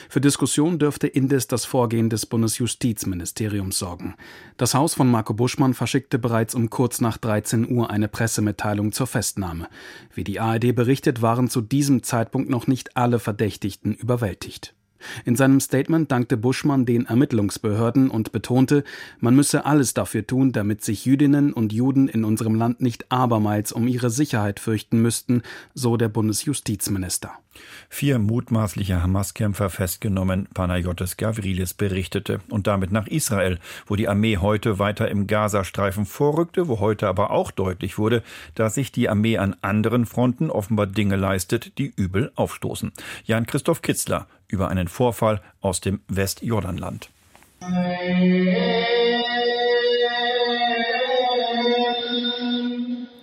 Für 0.09 0.21
Diskussion 0.21 0.79
dürfte 0.79 1.07
indes 1.07 1.47
das 1.47 1.65
Vorgehen 1.65 2.09
des 2.09 2.25
Bundesjustizministeriums 2.25 3.77
sorgen. 3.77 4.15
Das 4.57 4.73
Haus 4.73 4.93
von 4.93 5.09
Marco 5.09 5.33
Buschmann 5.33 5.73
verschickte 5.73 6.19
bereits 6.19 6.55
um 6.55 6.69
kurz 6.69 7.01
nach 7.01 7.17
13 7.17 7.69
Uhr 7.69 7.89
eine 7.89 8.07
Pressemitteilung 8.07 8.91
zur 8.91 9.07
Festnahme. 9.07 9.67
Wie 10.13 10.23
die 10.23 10.39
ARD 10.39 10.75
berichtet, 10.75 11.21
waren 11.21 11.49
zu 11.49 11.61
diesem 11.61 12.03
Zeitpunkt 12.03 12.49
noch 12.49 12.67
nicht 12.67 12.97
alle 12.97 13.19
Verdächtigten 13.19 13.93
überwältigt. 13.93 14.73
In 15.25 15.35
seinem 15.35 15.59
Statement 15.59 16.11
dankte 16.11 16.37
Buschmann 16.37 16.85
den 16.85 17.05
Ermittlungsbehörden 17.05 18.09
und 18.09 18.31
betonte, 18.31 18.83
man 19.19 19.35
müsse 19.35 19.65
alles 19.65 19.93
dafür 19.93 20.25
tun, 20.25 20.51
damit 20.51 20.83
sich 20.83 21.05
Jüdinnen 21.05 21.53
und 21.53 21.73
Juden 21.73 22.07
in 22.07 22.23
unserem 22.23 22.55
Land 22.55 22.81
nicht 22.81 23.11
abermals 23.11 23.71
um 23.71 23.87
ihre 23.87 24.09
Sicherheit 24.09 24.59
fürchten 24.59 25.01
müssten, 25.01 25.41
so 25.73 25.97
der 25.97 26.09
Bundesjustizminister. 26.09 27.31
Vier 27.89 28.19
mutmaßliche 28.19 29.01
Hamas-Kämpfer 29.01 29.69
festgenommen, 29.69 30.47
Panayotis 30.53 31.17
Gavrilis 31.17 31.73
berichtete, 31.73 32.39
und 32.49 32.67
damit 32.67 32.91
nach 32.91 33.07
Israel, 33.07 33.59
wo 33.85 33.95
die 33.95 34.07
Armee 34.07 34.37
heute 34.37 34.79
weiter 34.79 35.09
im 35.09 35.27
Gazastreifen 35.27 36.05
vorrückte, 36.05 36.67
wo 36.67 36.79
heute 36.79 37.07
aber 37.07 37.31
auch 37.31 37.51
deutlich 37.51 37.97
wurde, 37.97 38.23
dass 38.55 38.75
sich 38.75 38.91
die 38.91 39.09
Armee 39.09 39.37
an 39.37 39.55
anderen 39.61 40.05
Fronten 40.05 40.49
offenbar 40.49 40.87
Dinge 40.87 41.15
leistet, 41.15 41.77
die 41.77 41.91
übel 41.95 42.31
aufstoßen. 42.35 42.91
Jan-Christoph 43.25 43.81
Kitzler 43.81 44.27
über 44.47 44.69
einen 44.69 44.87
Vorfall 44.87 45.41
aus 45.61 45.81
dem 45.81 46.01
Westjordanland. 46.07 47.09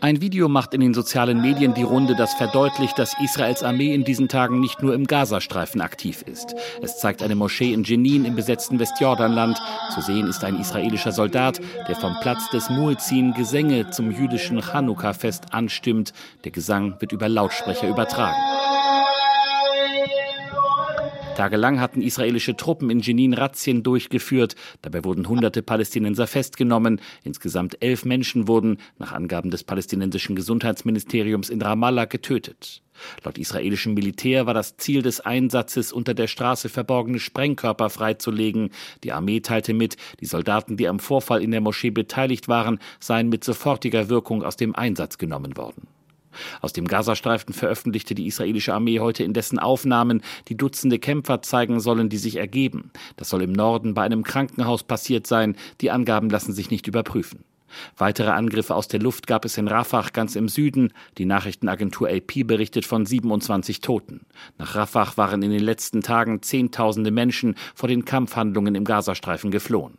Ein 0.04 0.20
Video 0.20 0.50
macht 0.50 0.74
in 0.74 0.82
den 0.82 0.92
sozialen 0.92 1.40
Medien 1.40 1.72
die 1.72 1.82
Runde, 1.82 2.14
das 2.14 2.34
verdeutlicht, 2.34 2.98
dass 2.98 3.18
Israels 3.22 3.62
Armee 3.62 3.94
in 3.94 4.04
diesen 4.04 4.28
Tagen 4.28 4.60
nicht 4.60 4.82
nur 4.82 4.92
im 4.92 5.06
Gazastreifen 5.06 5.80
aktiv 5.80 6.20
ist. 6.20 6.54
Es 6.82 6.98
zeigt 6.98 7.22
eine 7.22 7.34
Moschee 7.34 7.72
in 7.72 7.84
Jenin 7.84 8.26
im 8.26 8.36
besetzten 8.36 8.78
Westjordanland. 8.78 9.58
Zu 9.94 10.02
sehen 10.02 10.26
ist 10.26 10.44
ein 10.44 10.60
israelischer 10.60 11.12
Soldat, 11.12 11.58
der 11.88 11.96
vom 11.96 12.16
Platz 12.20 12.50
des 12.50 12.68
Muezzin 12.68 13.32
Gesänge 13.32 13.88
zum 13.92 14.10
jüdischen 14.10 14.60
Chanukka-Fest 14.60 15.54
anstimmt. 15.54 16.12
Der 16.44 16.52
Gesang 16.52 17.00
wird 17.00 17.12
über 17.12 17.30
Lautsprecher 17.30 17.88
übertragen. 17.88 18.36
Tagelang 21.34 21.80
hatten 21.80 22.00
israelische 22.00 22.56
Truppen 22.56 22.90
in 22.90 23.00
Jenin 23.00 23.34
Razzien 23.34 23.82
durchgeführt. 23.82 24.54
Dabei 24.82 25.02
wurden 25.02 25.28
hunderte 25.28 25.62
Palästinenser 25.62 26.28
festgenommen. 26.28 27.00
Insgesamt 27.24 27.82
elf 27.82 28.04
Menschen 28.04 28.46
wurden, 28.46 28.78
nach 28.98 29.10
Angaben 29.10 29.50
des 29.50 29.64
palästinensischen 29.64 30.36
Gesundheitsministeriums 30.36 31.50
in 31.50 31.60
Ramallah, 31.60 32.04
getötet. 32.04 32.82
Laut 33.24 33.36
israelischem 33.36 33.94
Militär 33.94 34.46
war 34.46 34.54
das 34.54 34.76
Ziel 34.76 35.02
des 35.02 35.20
Einsatzes, 35.20 35.92
unter 35.92 36.14
der 36.14 36.28
Straße 36.28 36.68
verborgene 36.68 37.18
Sprengkörper 37.18 37.90
freizulegen. 37.90 38.70
Die 39.02 39.10
Armee 39.10 39.40
teilte 39.40 39.74
mit, 39.74 39.96
die 40.20 40.26
Soldaten, 40.26 40.76
die 40.76 40.86
am 40.86 41.00
Vorfall 41.00 41.42
in 41.42 41.50
der 41.50 41.60
Moschee 41.60 41.90
beteiligt 41.90 42.46
waren, 42.46 42.78
seien 43.00 43.28
mit 43.28 43.42
sofortiger 43.42 44.08
Wirkung 44.08 44.44
aus 44.44 44.56
dem 44.56 44.76
Einsatz 44.76 45.18
genommen 45.18 45.56
worden. 45.56 45.88
Aus 46.60 46.72
dem 46.72 46.86
Gazastreifen 46.86 47.54
veröffentlichte 47.54 48.14
die 48.14 48.26
israelische 48.26 48.74
Armee 48.74 49.00
heute 49.00 49.24
indessen 49.24 49.58
Aufnahmen, 49.58 50.22
die 50.48 50.56
Dutzende 50.56 50.98
Kämpfer 50.98 51.42
zeigen 51.42 51.80
sollen, 51.80 52.08
die 52.08 52.16
sich 52.16 52.36
ergeben. 52.36 52.90
Das 53.16 53.28
soll 53.28 53.42
im 53.42 53.52
Norden 53.52 53.94
bei 53.94 54.02
einem 54.02 54.22
Krankenhaus 54.22 54.82
passiert 54.82 55.26
sein. 55.26 55.56
Die 55.80 55.90
Angaben 55.90 56.30
lassen 56.30 56.52
sich 56.52 56.70
nicht 56.70 56.86
überprüfen. 56.86 57.44
Weitere 57.96 58.30
Angriffe 58.30 58.74
aus 58.74 58.88
der 58.88 59.00
Luft 59.00 59.26
gab 59.26 59.44
es 59.44 59.58
in 59.58 59.68
Rafah 59.68 60.06
ganz 60.12 60.36
im 60.36 60.48
Süden. 60.48 60.92
Die 61.18 61.24
Nachrichtenagentur 61.24 62.08
AP 62.08 62.46
berichtet 62.46 62.86
von 62.86 63.06
27 63.06 63.80
Toten. 63.80 64.26
Nach 64.58 64.74
Rafah 64.74 65.16
waren 65.16 65.42
in 65.42 65.50
den 65.50 65.62
letzten 65.62 66.00
Tagen 66.00 66.42
Zehntausende 66.42 67.10
Menschen 67.10 67.56
vor 67.74 67.88
den 67.88 68.04
Kampfhandlungen 68.04 68.74
im 68.74 68.84
Gazastreifen 68.84 69.50
geflohen. 69.50 69.98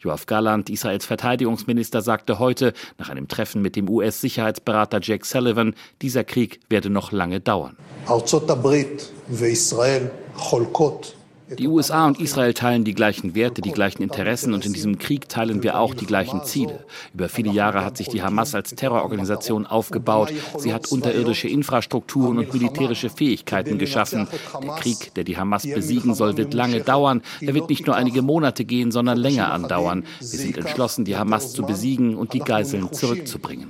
Joachim 0.00 0.26
Galland, 0.26 0.70
Israels 0.70 1.06
Verteidigungsminister, 1.06 2.02
sagte 2.02 2.38
heute 2.38 2.72
nach 2.98 3.08
einem 3.08 3.28
Treffen 3.28 3.62
mit 3.62 3.76
dem 3.76 3.88
US-Sicherheitsberater 3.88 5.00
Jake 5.02 5.26
Sullivan, 5.26 5.74
dieser 6.00 6.24
Krieg 6.24 6.60
werde 6.68 6.90
noch 6.90 7.12
lange 7.12 7.40
dauern. 7.40 7.76
Die 11.58 11.68
USA 11.68 12.06
und 12.06 12.20
Israel 12.20 12.54
teilen 12.54 12.84
die 12.84 12.94
gleichen 12.94 13.34
Werte, 13.34 13.62
die 13.62 13.72
gleichen 13.72 14.02
Interessen 14.02 14.54
und 14.54 14.66
in 14.66 14.72
diesem 14.72 14.98
Krieg 14.98 15.28
teilen 15.28 15.62
wir 15.62 15.78
auch 15.78 15.94
die 15.94 16.06
gleichen 16.06 16.44
Ziele. 16.44 16.84
Über 17.14 17.28
viele 17.28 17.50
Jahre 17.50 17.84
hat 17.84 17.96
sich 17.96 18.08
die 18.08 18.22
Hamas 18.22 18.54
als 18.54 18.74
Terrororganisation 18.74 19.66
aufgebaut. 19.66 20.32
Sie 20.58 20.72
hat 20.72 20.90
unterirdische 20.90 21.48
Infrastrukturen 21.48 22.38
und 22.38 22.52
militärische 22.52 23.10
Fähigkeiten 23.10 23.78
geschaffen. 23.78 24.28
Der 24.62 24.74
Krieg, 24.74 25.14
der 25.14 25.24
die 25.24 25.36
Hamas 25.36 25.62
besiegen 25.62 26.14
soll, 26.14 26.36
wird 26.36 26.54
lange 26.54 26.80
dauern. 26.80 27.22
Er 27.40 27.54
wird 27.54 27.68
nicht 27.68 27.86
nur 27.86 27.96
einige 27.96 28.22
Monate 28.22 28.64
gehen, 28.64 28.90
sondern 28.92 29.18
länger 29.18 29.52
andauern. 29.52 30.04
Wir 30.20 30.26
sind 30.26 30.58
entschlossen, 30.58 31.04
die 31.04 31.16
Hamas 31.16 31.52
zu 31.52 31.62
besiegen 31.64 32.16
und 32.16 32.32
die 32.32 32.40
Geiseln 32.40 32.92
zurückzubringen. 32.92 33.68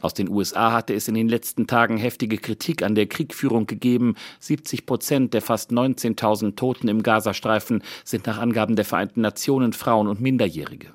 Aus 0.00 0.14
den 0.14 0.28
USA 0.28 0.72
hatte 0.72 0.94
es 0.94 1.08
in 1.08 1.14
den 1.14 1.28
letzten 1.28 1.66
Tagen 1.66 1.96
heftige 1.96 2.38
Kritik 2.38 2.82
an 2.82 2.94
der 2.94 3.06
Kriegführung 3.06 3.66
gegeben. 3.66 4.14
70 4.40 4.86
Prozent 4.86 5.34
der 5.34 5.42
fast 5.42 5.72
19.000 5.72 6.54
Toten 6.54 6.88
im 6.88 7.02
Gazastreifen 7.02 7.82
sind 8.04 8.26
nach 8.26 8.38
Angaben 8.38 8.76
der 8.76 8.84
Vereinten 8.84 9.22
Nationen 9.22 9.72
Frauen 9.72 10.06
und 10.06 10.20
Minderjährige. 10.20 10.94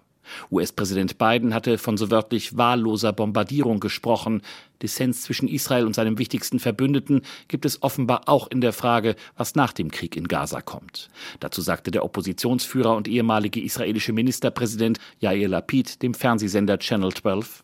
US-Präsident 0.51 1.17
Biden 1.17 1.53
hatte 1.53 1.77
von 1.77 1.97
so 1.97 2.11
wörtlich 2.11 2.57
wahlloser 2.57 3.13
Bombardierung 3.13 3.79
gesprochen. 3.79 4.41
Dissens 4.81 5.21
zwischen 5.21 5.47
Israel 5.47 5.85
und 5.85 5.95
seinem 5.95 6.17
wichtigsten 6.17 6.59
Verbündeten 6.59 7.21
gibt 7.47 7.65
es 7.65 7.81
offenbar 7.83 8.23
auch 8.27 8.47
in 8.49 8.61
der 8.61 8.73
Frage, 8.73 9.15
was 9.35 9.55
nach 9.55 9.73
dem 9.73 9.91
Krieg 9.91 10.15
in 10.15 10.27
Gaza 10.27 10.61
kommt. 10.61 11.09
Dazu 11.39 11.61
sagte 11.61 11.91
der 11.91 12.03
Oppositionsführer 12.05 12.95
und 12.95 13.07
ehemalige 13.07 13.61
israelische 13.61 14.13
Ministerpräsident 14.13 14.99
Yair 15.19 15.47
Lapid 15.47 16.01
dem 16.01 16.13
Fernsehsender 16.13 16.79
Channel 16.79 17.13
12. 17.13 17.63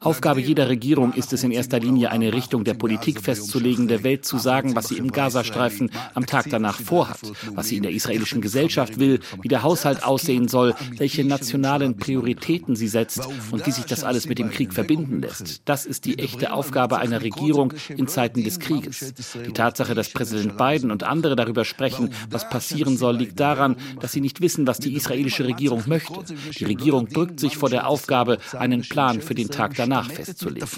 Aufgabe 0.00 0.40
jeder 0.40 0.68
Regierung 0.68 1.12
ist 1.12 1.32
es 1.32 1.44
in 1.44 1.50
erster 1.50 1.80
Linie, 1.80 2.10
eine 2.10 2.32
Richtung 2.32 2.64
der 2.64 2.74
Politik 2.74 3.20
festzulegen, 3.20 3.88
der 3.88 4.04
Welt 4.04 4.24
zu 4.24 4.38
sagen, 4.38 4.74
was 4.74 4.88
sie 4.88 4.96
im 4.96 5.12
Gazastreifen 5.12 5.90
am 6.14 6.26
Tag 6.26 6.46
danach 6.50 6.80
vorhat, 6.80 7.20
was 7.54 7.68
sie 7.68 7.76
in 7.76 7.82
der 7.82 7.92
israelischen 7.92 8.40
Gesellschaft 8.40 8.98
will, 8.98 9.20
wie 9.40 9.48
der 9.48 9.62
Haushalt 9.62 10.04
aussehen 10.04 10.48
soll, 10.48 10.74
welche 10.96 11.24
nationalen 11.24 11.96
Prioritäten 11.96 12.76
sie 12.76 12.88
setzt 12.88 13.21
und 13.50 13.66
wie 13.66 13.70
sich 13.70 13.84
das 13.84 14.04
alles 14.04 14.28
mit 14.28 14.38
dem 14.38 14.50
Krieg 14.50 14.72
verbinden 14.72 15.20
lässt. 15.20 15.62
Das 15.64 15.86
ist 15.86 16.04
die 16.04 16.18
echte 16.18 16.52
Aufgabe 16.52 16.98
einer 16.98 17.22
Regierung 17.22 17.72
in 17.88 18.08
Zeiten 18.08 18.44
des 18.44 18.58
Krieges. 18.58 19.14
Die 19.46 19.52
Tatsache, 19.52 19.94
dass 19.94 20.10
Präsident 20.10 20.56
Biden 20.56 20.90
und 20.90 21.02
andere 21.02 21.36
darüber 21.36 21.64
sprechen, 21.64 22.10
was 22.30 22.48
passieren 22.48 22.96
soll, 22.96 23.16
liegt 23.16 23.40
daran, 23.40 23.76
dass 24.00 24.12
sie 24.12 24.20
nicht 24.20 24.40
wissen, 24.40 24.66
was 24.66 24.78
die 24.78 24.94
israelische 24.94 25.44
Regierung 25.44 25.84
möchte. 25.86 26.12
Die 26.58 26.64
Regierung 26.64 27.08
drückt 27.08 27.40
sich 27.40 27.56
vor 27.56 27.70
der 27.70 27.86
Aufgabe, 27.86 28.38
einen 28.52 28.82
Plan 28.82 29.20
für 29.20 29.34
den 29.34 29.48
Tag 29.48 29.74
danach 29.76 30.10
festzulegen. 30.10 30.68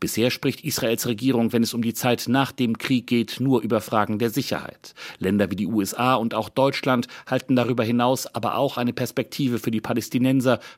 Bisher 0.00 0.30
spricht 0.30 0.64
Israels 0.64 1.06
Regierung, 1.06 1.52
wenn 1.52 1.62
es 1.62 1.74
um 1.74 1.82
die 1.82 1.94
Zeit 1.94 2.24
nach 2.28 2.52
dem 2.52 2.78
Krieg 2.78 3.06
geht, 3.06 3.40
nur 3.40 3.62
über 3.62 3.80
Fragen 3.80 4.18
der 4.18 4.30
Sicherheit. 4.30 4.94
Länder 5.18 5.50
wie 5.50 5.56
die 5.56 5.66
USA 5.66 6.14
und 6.14 6.34
auch 6.34 6.48
Deutschland 6.48 7.08
halten 7.26 7.56
darüber 7.56 7.84
hinaus 7.84 8.26
aber 8.26 8.56
auch 8.56 8.76
eine 8.76 8.92
Perspektive 8.92 9.58
für 9.58 9.70
die 9.70 9.80
Palästinenser 9.80 9.97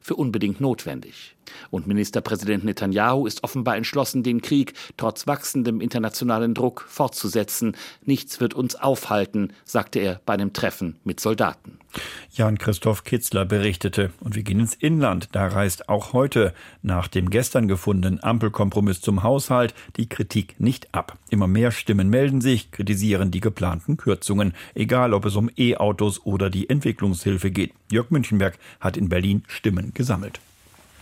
für 0.01 0.17
unbedingt 0.17 0.61
notwendig. 0.61 1.37
Und 1.71 1.87
Ministerpräsident 1.87 2.65
Netanyahu 2.65 3.27
ist 3.27 3.45
offenbar 3.45 3.77
entschlossen, 3.77 4.23
den 4.23 4.41
Krieg 4.41 4.75
trotz 4.97 5.27
wachsendem 5.27 5.81
internationalen 5.81 6.55
Druck 6.55 6.85
fortzusetzen. 6.89 7.77
Nichts 8.05 8.41
wird 8.41 8.55
uns 8.55 8.77
aufhalten, 8.77 9.53
sagte 9.65 9.99
er 9.99 10.21
bei 10.27 10.35
einem 10.35 10.53
Treffen 10.53 10.97
mit 11.05 11.21
Soldaten. 11.21 11.79
Jan-Christoph 12.33 13.05
Kitzler 13.05 13.45
berichtete. 13.45 14.11
Und 14.21 14.35
wir 14.35 14.43
gehen 14.43 14.61
ins 14.61 14.75
Inland. 14.75 15.29
Da 15.33 15.47
reißt 15.47 15.89
auch 15.89 16.13
heute 16.13 16.55
nach 16.83 17.09
dem 17.09 17.31
gestern 17.31 17.69
gefundenen 17.69 18.23
Ampelkompromiss 18.23 19.01
zum 19.01 19.23
Haushalt 19.23 19.75
die 19.97 20.09
Kritik 20.09 20.59
nicht 20.59 20.95
ab. 20.95 21.19
Immer 21.29 21.47
mehr 21.47 21.71
Stimmen 21.71 22.09
melden 22.09 22.41
sich, 22.41 22.71
kritisieren 22.71 23.31
die 23.31 23.41
geplanten 23.41 23.97
Kürzungen, 23.97 24.55
egal 24.75 25.15
ob 25.15 25.25
es 25.25 25.37
um 25.37 25.51
E-Autos 25.57 26.25
oder 26.25 26.51
die 26.51 26.69
Entwicklungshilfe 26.69 27.51
geht. 27.51 27.73
Jörg 27.91 28.11
Münchenberg 28.11 28.59
hat 28.81 28.97
in 28.97 29.09
Berlin 29.09 29.43
Stimmen 29.49 29.93
gesammelt. 29.95 30.41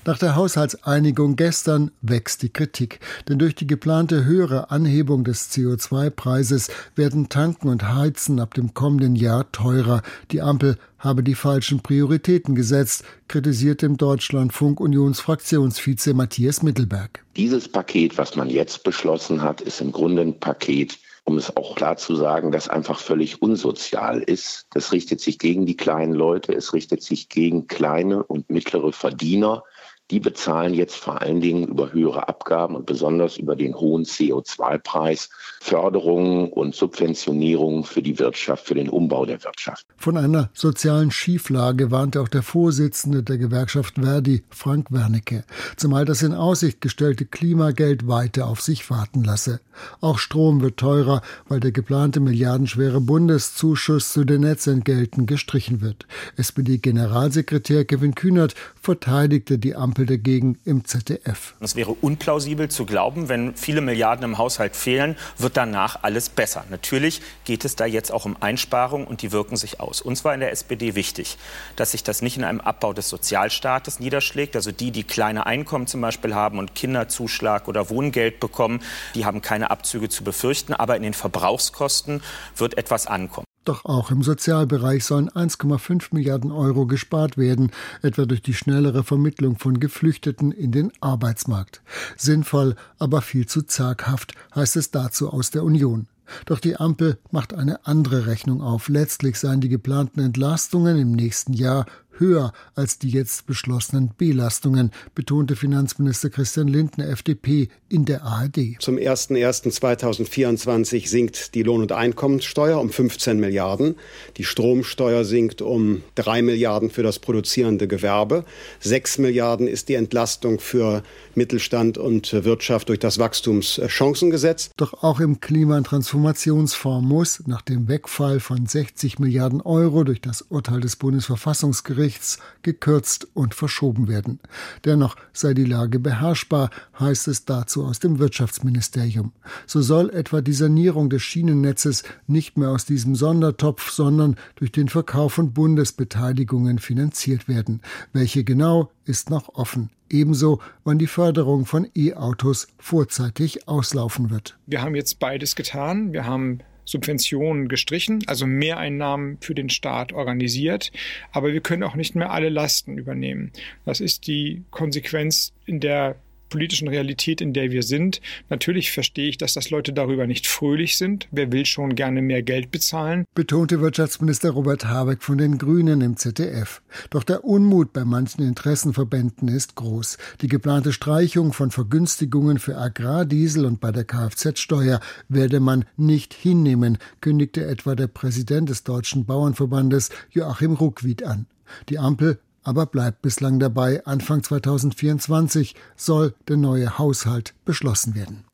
Nach 0.05 0.19
der 0.19 0.37
Haushaltseinigung 0.37 1.37
gestern 1.37 1.91
wächst 2.01 2.43
die 2.43 2.53
Kritik, 2.53 3.01
denn 3.29 3.39
durch 3.39 3.55
die 3.55 3.67
geplante 3.67 4.25
höhere 4.25 4.71
Anhebung 4.71 5.25
des 5.25 5.51
CO2-Preises 5.51 6.71
werden 6.95 7.29
Tanken 7.29 7.69
und 7.69 7.93
Heizen 7.93 8.41
ab 8.41 8.55
dem 8.55 8.73
kommenden 8.75 9.17
Jahr 9.17 9.51
teurer. 9.53 10.03
Die 10.31 10.41
Ampel 10.41 10.79
habe 10.99 11.23
die 11.23 11.35
falschen 11.35 11.81
Prioritäten 11.81 12.55
gesetzt, 12.55 13.05
kritisiert 13.27 13.83
im 13.83 13.97
Deutschlandfunk 13.97 14.81
Unionsfraktionsvize 14.81 16.15
Matthias 16.15 16.63
Mittelberg. 16.63 17.25
Dieses 17.37 17.69
Paket, 17.69 18.17
was 18.17 18.35
man 18.35 18.49
jetzt 18.49 18.85
beschlossen 18.85 19.43
hat, 19.43 19.61
ist 19.61 19.81
im 19.81 19.93
Grunde 19.93 20.23
ein 20.23 20.41
Paket, 20.41 20.99
um 21.25 21.37
es 21.37 21.55
auch 21.57 21.75
klar 21.75 21.99
zu 21.99 22.17
sagen, 22.17 22.51
das 22.51 22.69
einfach 22.69 23.01
völlig 23.01 23.43
unsozial 23.43 24.23
ist. 24.23 24.67
Das 24.73 24.93
richtet 24.93 25.21
sich 25.21 25.39
gegen 25.39 25.67
die 25.67 25.77
kleinen 25.77 26.15
Leute, 26.15 26.55
es 26.55 26.73
richtet 26.73 27.03
sich 27.03 27.29
gegen 27.29 27.67
kleine 27.67 28.23
und 28.23 28.49
mittlere 28.49 28.93
Verdiener 28.93 29.63
die 30.11 30.21
bezahlen 30.21 30.75
jetzt 30.75 30.97
vor 30.97 31.21
allen 31.21 31.41
Dingen 31.41 31.69
über 31.69 31.93
höhere 31.93 32.29
Abgaben 32.29 32.77
und 32.77 32.87
besonders 32.87 33.37
über 33.37 33.57
den 33.57 33.75
hohen 33.75 34.05
CO2-Preis 34.05 35.29
Förderungen 35.61 36.51
und 36.51 36.75
Subventionierungen 36.75 37.85
für 37.85 38.01
die 38.01 38.19
Wirtschaft, 38.19 38.67
für 38.67 38.75
den 38.75 38.89
Umbau 38.89 39.27
der 39.27 39.43
Wirtschaft. 39.45 39.87
Von 39.97 40.17
einer 40.17 40.51
sozialen 40.55 41.11
Schieflage 41.11 41.91
warnte 41.91 42.21
auch 42.23 42.29
der 42.29 42.43
Vorsitzende 42.43 43.23
der 43.23 43.39
Gewerkschaft 43.39 43.97
Verdi, 43.97 44.45
Frank 44.51 44.91
Wernicke, 44.91 45.45
zumal 45.77 46.05
das 46.05 46.23
in 46.23 46.33
Aussicht 46.33 46.81
gestellte 46.81 47.27
Klimageld 47.27 48.09
weiter 48.09 48.47
auf 48.47 48.61
sich 48.63 48.89
warten 48.91 49.25
lasse. 49.25 49.61
Auch 50.01 50.19
Strom 50.19 50.61
wird 50.61 50.79
teurer, 50.79 51.23
weil 51.49 51.61
der 51.61 51.73
geplante 51.73 52.21
milliardenschwere 52.21 53.01
Bundeszuschuss 53.01 54.13
zu 54.13 54.25
den 54.25 54.41
Netzentgelten 54.41 55.27
gestrichen 55.27 55.81
wird. 55.81 56.07
SPD-Generalsekretär 56.37 57.85
Kevin 57.85 58.15
Kühnert 58.15 58.55
verteidigte 58.81 59.59
die 59.59 59.77
Ampel 59.77 59.98
dagegen 60.07 60.59
im 60.65 60.85
ZDF. 60.85 61.55
Es 61.61 61.77
wäre 61.77 61.93
unplausibel 61.93 62.69
zu 62.69 62.87
glauben, 62.87 63.29
wenn 63.29 63.55
viele 63.55 63.81
Milliarden 63.81 64.25
im 64.25 64.39
Haushalt 64.39 64.77
fehlen, 64.77 65.17
wird 65.37 65.57
danach 65.57 66.03
alles 66.03 66.29
besser. 66.29 66.65
Natürlich 66.71 67.21
geht 67.45 67.65
es 67.65 67.77
da 67.77 67.87
jetzt 67.87 68.13
auch 68.13 68.25
um 68.25 68.37
Einsparungen 68.41 69.07
und 69.07 69.23
die 69.23 69.33
wirken 69.33 69.57
sich 69.57 69.81
aus. 69.81 70.01
Uns 70.01 70.25
war 70.25 70.35
in 70.35 70.41
der 70.41 70.53
SPD 70.53 70.95
wichtig, 70.95 71.39
dass 71.77 71.93
sich 71.93 72.05
das 72.05 72.23
nicht 72.23 72.37
in 72.37 72.45
einem 72.45 72.61
Abbau 72.61 72.93
des 72.93 73.09
Sozialstaates 73.09 74.01
niederschlägt. 74.01 74.55
Also 74.57 74.71
die, 74.71 74.91
die 74.91 75.05
kleine 75.05 75.47
Einkommen 75.47 75.87
zum 75.87 76.01
Beispiel 76.01 76.35
haben 76.35 76.59
und 76.59 76.75
Kinderzuschlag 76.75 77.69
oder 77.69 77.91
Wohngeld 77.91 78.41
bekommen, 78.41 78.81
die 79.15 79.25
haben 79.25 79.43
keine 79.43 79.71
Abzüge 79.71 80.09
zu 80.09 80.25
befürchten, 80.25 80.75
aber 80.75 80.97
in 80.97 81.03
den 81.03 81.15
Verbrauchskosten 81.15 82.23
wird 82.57 82.79
etwas 82.79 83.07
ankommen. 83.07 83.48
Doch 83.69 83.85
auch 83.85 84.11
im 84.11 84.23
Sozialbereich 84.23 85.05
sollen 85.05 85.29
1,5 85.29 86.07
Milliarden 86.13 86.53
Euro 86.53 86.87
gespart 86.87 87.37
werden, 87.37 87.71
etwa 88.01 88.25
durch 88.25 88.41
die 88.41 88.55
schnellere 88.55 89.05
Vermittlung 89.05 89.59
von 89.59 89.79
Geflüchteten 89.79 90.53
in 90.53 90.73
den 90.73 90.91
Arbeitsmarkt. 91.03 91.83
Sinnvoll, 92.17 92.77
aber 92.99 93.21
viel 93.21 93.45
zu 93.45 93.61
zaghaft, 93.61 94.33
heißt 94.55 94.77
es 94.77 94.91
dazu 94.91 95.29
aus 95.29 95.51
der 95.51 95.65
Union. 95.65 96.07
Doch 96.47 96.61
die 96.61 96.77
Ampel 96.77 97.19
macht 97.31 97.53
eine 97.53 97.85
andere 97.87 98.27
Rechnung 98.27 98.63
auf. 98.63 98.89
Letztlich 98.89 99.39
seien 99.39 99.61
die 99.61 99.69
geplanten 99.69 100.21
Entlastungen 100.21 100.99
im 100.99 101.13
nächsten 101.13 101.53
Jahr 101.53 101.85
höher 102.19 102.53
als 102.75 102.99
die 102.99 103.11
jetzt 103.11 103.47
beschlossenen 103.47 104.11
Belastungen, 104.17 104.91
betonte 105.15 105.55
Finanzminister 105.57 106.31
Christian 106.31 106.69
Lindner, 106.69 107.09
FDP, 107.09 107.69
in 107.89 108.05
der 108.05 108.23
ARD. 108.23 108.77
Zum 108.81 108.97
01.01.2024 108.97 111.09
sinkt 111.09 111.55
die 111.55 111.63
Lohn- 111.63 111.83
und 111.83 111.93
Einkommenssteuer 111.93 112.81
um 112.81 112.91
15 112.91 113.39
Milliarden. 113.41 113.95
Die 114.37 114.45
Stromsteuer 114.45 115.25
sinkt 115.25 115.63
um 115.63 116.03
3 116.17 116.43
Milliarden 116.43 116.91
für 116.91 117.03
das 117.03 117.19
produzierende 117.19 117.89
Gewerbe. 117.89 118.45
6 118.81 119.19
Milliarden 119.19 119.67
ist 119.67 119.89
die 119.89 119.95
Entlastung 119.95 120.61
für 120.61 121.03
Mittelstand 121.35 121.99
und 121.99 122.33
Wirtschaft 122.45 122.89
durch 122.89 122.99
das 122.99 123.19
Wachstumschancengesetz. 123.19 124.71
Doch 124.77 125.03
auch 125.03 125.21
im 125.21 125.41
Klima- 125.41 125.79
und 125.79 125.85
Transformationsfonds 125.85 127.09
muss 127.09 127.43
nach 127.47 127.63
dem 127.63 127.89
Wegfall 127.89 128.41
von 128.41 128.67
60 128.67 129.19
Milliarden 129.19 129.63
Euro 129.63 130.05
durch 130.05 130.21
das 130.21 130.43
Urteil 130.43 130.81
des 130.81 130.97
Bundesverfassungsgerichts 130.97 132.08
Berichts 132.09 132.39
gekürzt 132.63 133.29
und 133.35 133.55
verschoben 133.55 134.09
werden. 134.09 134.41
Dennoch 134.87 135.15
sei 135.35 135.53
die 135.53 135.67
Lage 135.67 135.99
beherrschbar, 135.99 136.71
heißt 136.99 137.29
es 137.29 137.45
dazu 137.45 137.85
aus 137.85 137.99
dem 137.99 138.19
Wirtschaftsministerium. 138.19 139.33
So 139.67 139.83
soll 139.83 140.09
etwa 140.09 140.41
die 140.41 140.55
Sanierung 140.55 141.11
des 141.11 141.21
Schienennetzes 141.21 142.05
nicht 142.27 142.57
mehr 142.57 142.71
aus 142.71 142.87
diesem 142.87 143.15
Sondertopf, 143.15 143.91
sondern 143.91 144.37
durch 144.57 144.73
den 144.73 144.89
Verkauf 144.89 145.35
von 145.35 145.53
Bundesbeteiligungen 145.53 146.79
finanziert 146.79 147.47
werden. 147.47 147.83
Welche 148.15 148.43
genau 148.43 148.91
ist 149.05 149.29
noch 149.29 149.51
offen. 149.51 149.91
Ebenso, 150.09 150.61
wann 150.85 150.99
die 150.99 151.07
Förderung 151.07 151.67
von 151.67 151.87
E-Autos 151.95 152.69
vorzeitig 152.79 153.69
auslaufen 153.69 154.31
wird. 154.31 154.57
Wir 154.65 154.81
haben 154.81 154.95
jetzt 154.95 155.19
beides 155.19 155.55
getan. 155.57 156.15
Wir 156.15 156.25
haben 156.25 156.61
Subventionen 156.89 157.69
gestrichen, 157.69 158.25
also 158.27 158.47
Mehreinnahmen 158.47 159.37
für 159.41 159.55
den 159.55 159.69
Staat 159.69 160.15
organisiert, 160.15 160.91
aber 161.33 161.53
wir 161.53 161.61
können 161.61 161.83
auch 161.83 161.97
nicht 161.97 162.15
mehr 162.15 162.31
alle 162.31 162.49
Lasten 162.49 162.97
übernehmen. 162.97 163.53
Das 163.85 164.01
ist 164.01 164.27
die 164.27 164.63
Konsequenz 164.71 165.53
in 165.67 165.81
der 165.81 166.17
politischen 166.49 166.89
Realität, 166.89 167.41
in 167.41 167.53
der 167.53 167.71
wir 167.71 167.83
sind. 167.83 168.21
Natürlich 168.49 168.93
verstehe 168.93 169.29
ich, 169.29 169.39
dass 169.39 169.55
das 169.55 169.71
Leute 169.71 169.93
darüber 169.93 170.27
nicht 170.27 170.47
fröhlich 170.47 170.97
sind. 170.97 171.29
Wer 171.31 171.53
will 171.53 171.67
schon 171.67 171.95
gerne 171.95 172.23
mehr 172.23 172.43
Geld 172.43 172.71
bezahlen? 172.71 173.25
Betonte 173.35 173.81
Wirtschaftsminister 173.81 174.51
Robert 174.51 174.87
Habeck 174.87 175.23
von 175.23 175.39
den 175.39 175.59
Grünen 175.59 176.01
im 176.01 176.17
ZDF. 176.17 176.83
Doch 177.11 177.25
der 177.25 177.45
Unmut 177.45 177.93
bei 177.93 178.05
manchen 178.05 178.43
Interessenverbänden 178.43 179.49
ist 179.49 179.75
groß. 179.75 180.19
Die 180.41 180.49
geplante 180.49 180.93
Streichung 180.93 181.53
von 181.53 181.71
Vergünstigungen 181.71 182.59
für 182.59 182.77
Agrardiesel 182.77 183.67
und 183.67 183.81
bei 183.81 183.93
der 183.93 184.05
Kfz-Steuer 184.05 185.01
werde 185.29 185.61
man 185.61 185.85
nicht 185.97 186.35
hinnehmen, 186.35 186.99
kündigte 187.21 187.65
etwa 187.67 187.95
der 187.95 188.07
Präsident 188.07 188.69
des 188.69 188.85
Deutschen 188.85 189.25
Bauernverbandes 189.25 190.11
Joachim 190.31 190.75
Ruckwied 190.75 191.23
an. 191.25 191.47
Die 191.89 191.99
Ampel 191.99 192.39
aber 192.63 192.87
bleibt 192.87 193.23
bislang 193.23 193.59
dabei, 193.59 194.05
Anfang 194.05 194.43
2024 194.43 195.75
soll 195.97 196.35
der 196.49 196.57
neue 196.57 196.99
Haushalt 196.99 197.55
beschlossen 197.65 198.15
werden. 198.15 198.45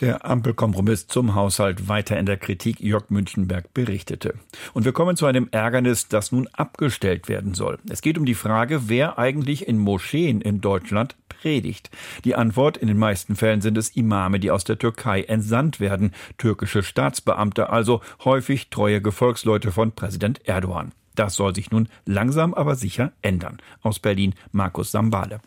Der 0.00 0.24
Ampelkompromiss 0.24 1.06
zum 1.06 1.36
Haushalt 1.36 1.88
weiter 1.88 2.18
in 2.18 2.26
der 2.26 2.36
Kritik 2.36 2.80
Jörg 2.80 3.10
Münchenberg 3.10 3.72
berichtete. 3.74 4.34
Und 4.72 4.84
wir 4.84 4.92
kommen 4.92 5.16
zu 5.16 5.26
einem 5.26 5.48
Ärgernis, 5.52 6.08
das 6.08 6.32
nun 6.32 6.48
abgestellt 6.52 7.28
werden 7.28 7.54
soll. 7.54 7.78
Es 7.88 8.02
geht 8.02 8.18
um 8.18 8.24
die 8.24 8.34
Frage, 8.34 8.88
wer 8.88 9.18
eigentlich 9.20 9.68
in 9.68 9.78
Moscheen 9.78 10.40
in 10.40 10.60
Deutschland 10.60 11.14
predigt. 11.28 11.90
Die 12.24 12.34
Antwort, 12.34 12.76
in 12.76 12.88
den 12.88 12.98
meisten 12.98 13.36
Fällen 13.36 13.60
sind 13.60 13.78
es 13.78 13.90
Imame, 13.90 14.40
die 14.40 14.50
aus 14.50 14.64
der 14.64 14.78
Türkei 14.78 15.22
entsandt 15.22 15.78
werden, 15.78 16.10
türkische 16.38 16.82
Staatsbeamte, 16.82 17.70
also 17.70 18.00
häufig 18.24 18.70
treue 18.70 19.00
Gefolgsleute 19.00 19.70
von 19.70 19.92
Präsident 19.92 20.40
Erdogan. 20.44 20.90
Das 21.14 21.34
soll 21.34 21.54
sich 21.54 21.70
nun 21.70 21.88
langsam 22.06 22.54
aber 22.54 22.74
sicher 22.74 23.12
ändern. 23.22 23.58
Aus 23.82 23.98
Berlin 23.98 24.34
Markus 24.52 24.90
Sambale. 24.90 25.40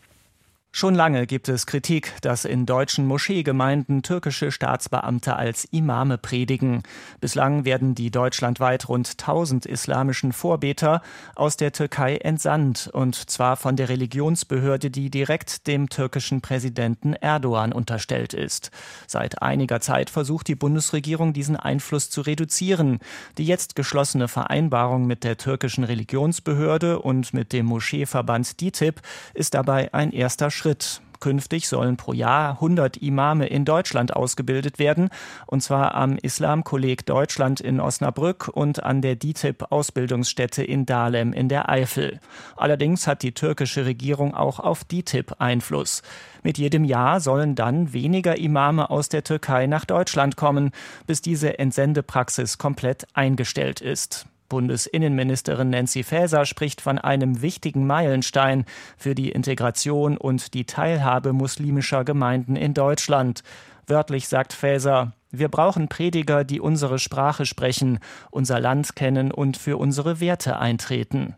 Schon 0.78 0.94
lange 0.94 1.26
gibt 1.26 1.50
es 1.50 1.66
Kritik, 1.66 2.14
dass 2.22 2.46
in 2.46 2.68
deutschen 2.68 3.08
Moscheegemeinden 3.08 4.04
türkische 4.04 4.52
Staatsbeamte 4.52 5.36
als 5.36 5.66
Imame 5.66 6.20
predigen. 6.20 6.84
Bislang 7.20 7.66
werden 7.66 7.96
die 7.96 8.12
deutschlandweit 8.12 8.88
rund 8.88 9.10
1000 9.20 9.66
islamischen 9.66 10.34
Vorbeter 10.34 11.02
aus 11.34 11.58
der 11.58 11.72
Türkei 11.72 12.18
entsandt, 12.18 12.92
und 12.94 13.16
zwar 13.16 13.58
von 13.58 13.76
der 13.76 13.90
Religionsbehörde, 13.90 14.92
die 14.92 15.10
direkt 15.10 15.66
dem 15.66 15.90
türkischen 15.90 16.42
Präsidenten 16.42 17.14
Erdogan 17.14 17.74
unterstellt 17.74 18.36
ist. 18.36 18.70
Seit 19.08 19.42
einiger 19.42 19.82
Zeit 19.82 20.12
versucht 20.12 20.48
die 20.48 20.54
Bundesregierung, 20.54 21.34
diesen 21.34 21.56
Einfluss 21.56 22.12
zu 22.12 22.22
reduzieren. 22.22 23.00
Die 23.40 23.48
jetzt 23.48 23.76
geschlossene 23.76 24.28
Vereinbarung 24.28 25.08
mit 25.08 25.24
der 25.24 25.38
türkischen 25.38 25.86
Religionsbehörde 25.86 27.00
und 27.00 27.34
mit 27.34 27.52
dem 27.52 27.66
Moscheeverband 27.66 28.62
DITIB 28.62 29.02
ist 29.34 29.56
dabei 29.56 29.92
ein 29.92 30.12
erster 30.12 30.52
Schritt. 30.52 30.67
Schritt. 30.68 31.02
Künftig 31.22 31.70
sollen 31.70 31.96
pro 31.96 32.12
Jahr 32.12 32.56
100 32.56 32.98
Imame 32.98 33.48
in 33.48 33.64
Deutschland 33.64 34.14
ausgebildet 34.14 34.80
werden, 34.80 35.10
und 35.46 35.64
zwar 35.64 35.96
am 35.96 36.18
Islamkolleg 36.18 37.06
Deutschland 37.06 37.62
in 37.62 37.80
Osnabrück 37.80 38.50
und 38.50 38.84
an 38.84 39.02
der 39.02 39.16
DITIB-Ausbildungsstätte 39.16 40.64
in 40.64 40.86
Dahlem 40.86 41.32
in 41.32 41.48
der 41.48 41.70
Eifel. 41.70 42.20
Allerdings 42.58 43.08
hat 43.08 43.24
die 43.24 43.32
türkische 43.32 43.86
Regierung 43.86 44.36
auch 44.36 44.60
auf 44.60 44.84
DITIB 44.84 45.36
Einfluss. 45.40 46.02
Mit 46.44 46.58
jedem 46.58 46.84
Jahr 46.84 47.22
sollen 47.22 47.56
dann 47.56 47.94
weniger 47.94 48.38
Imame 48.38 48.90
aus 48.90 49.08
der 49.08 49.24
Türkei 49.24 49.68
nach 49.68 49.86
Deutschland 49.86 50.36
kommen, 50.36 50.72
bis 51.08 51.22
diese 51.22 51.58
Entsendepraxis 51.60 52.58
komplett 52.58 53.08
eingestellt 53.14 53.80
ist. 53.80 54.28
Bundesinnenministerin 54.50 55.70
Nancy 55.70 56.04
Faeser 56.04 56.46
spricht 56.46 56.82
von 56.82 56.98
einem 56.98 57.42
wichtigen 57.42 57.88
Meilenstein 57.88 58.66
für 58.98 59.16
die 59.16 59.32
Integration 59.32 60.18
und 60.18 60.54
die 60.54 60.66
Teilhabe 60.66 61.34
muslimischer 61.34 62.04
Gemeinden 62.04 62.56
in 62.56 62.74
Deutschland. 62.74 63.44
Wörtlich 63.88 64.28
sagt 64.28 64.54
Faeser, 64.54 65.14
wir 65.32 65.50
brauchen 65.50 65.88
Prediger, 65.88 66.44
die 66.44 66.62
unsere 66.62 67.00
Sprache 67.00 67.46
sprechen, 67.46 68.00
unser 68.32 68.60
Land 68.60 68.96
kennen 68.96 69.32
und 69.32 69.58
für 69.58 69.78
unsere 69.78 70.20
Werte 70.20 70.60
eintreten. 70.60 71.36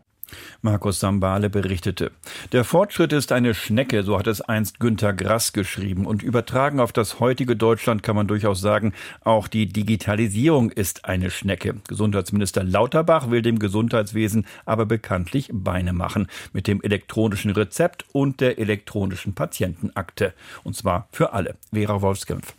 Markus 0.62 1.00
Sambale 1.00 1.50
berichtete. 1.50 2.10
Der 2.52 2.64
Fortschritt 2.64 3.12
ist 3.12 3.32
eine 3.32 3.54
Schnecke, 3.54 4.02
so 4.02 4.18
hat 4.18 4.26
es 4.26 4.40
einst 4.40 4.80
Günter 4.80 5.12
Grass 5.12 5.52
geschrieben. 5.52 6.06
Und 6.06 6.22
übertragen 6.22 6.80
auf 6.80 6.92
das 6.92 7.20
heutige 7.20 7.56
Deutschland 7.56 8.02
kann 8.02 8.16
man 8.16 8.26
durchaus 8.26 8.60
sagen, 8.60 8.92
auch 9.24 9.48
die 9.48 9.66
Digitalisierung 9.66 10.70
ist 10.70 11.04
eine 11.04 11.30
Schnecke. 11.30 11.76
Gesundheitsminister 11.88 12.64
Lauterbach 12.64 13.30
will 13.30 13.42
dem 13.42 13.58
Gesundheitswesen 13.58 14.46
aber 14.64 14.86
bekanntlich 14.86 15.50
Beine 15.52 15.92
machen. 15.92 16.28
Mit 16.52 16.66
dem 16.66 16.82
elektronischen 16.82 17.50
Rezept 17.50 18.04
und 18.12 18.40
der 18.40 18.58
elektronischen 18.58 19.34
Patientenakte. 19.34 20.34
Und 20.64 20.76
zwar 20.76 21.08
für 21.12 21.32
alle. 21.32 21.56
Vera 21.72 22.02
Wolfskämpf. 22.02 22.54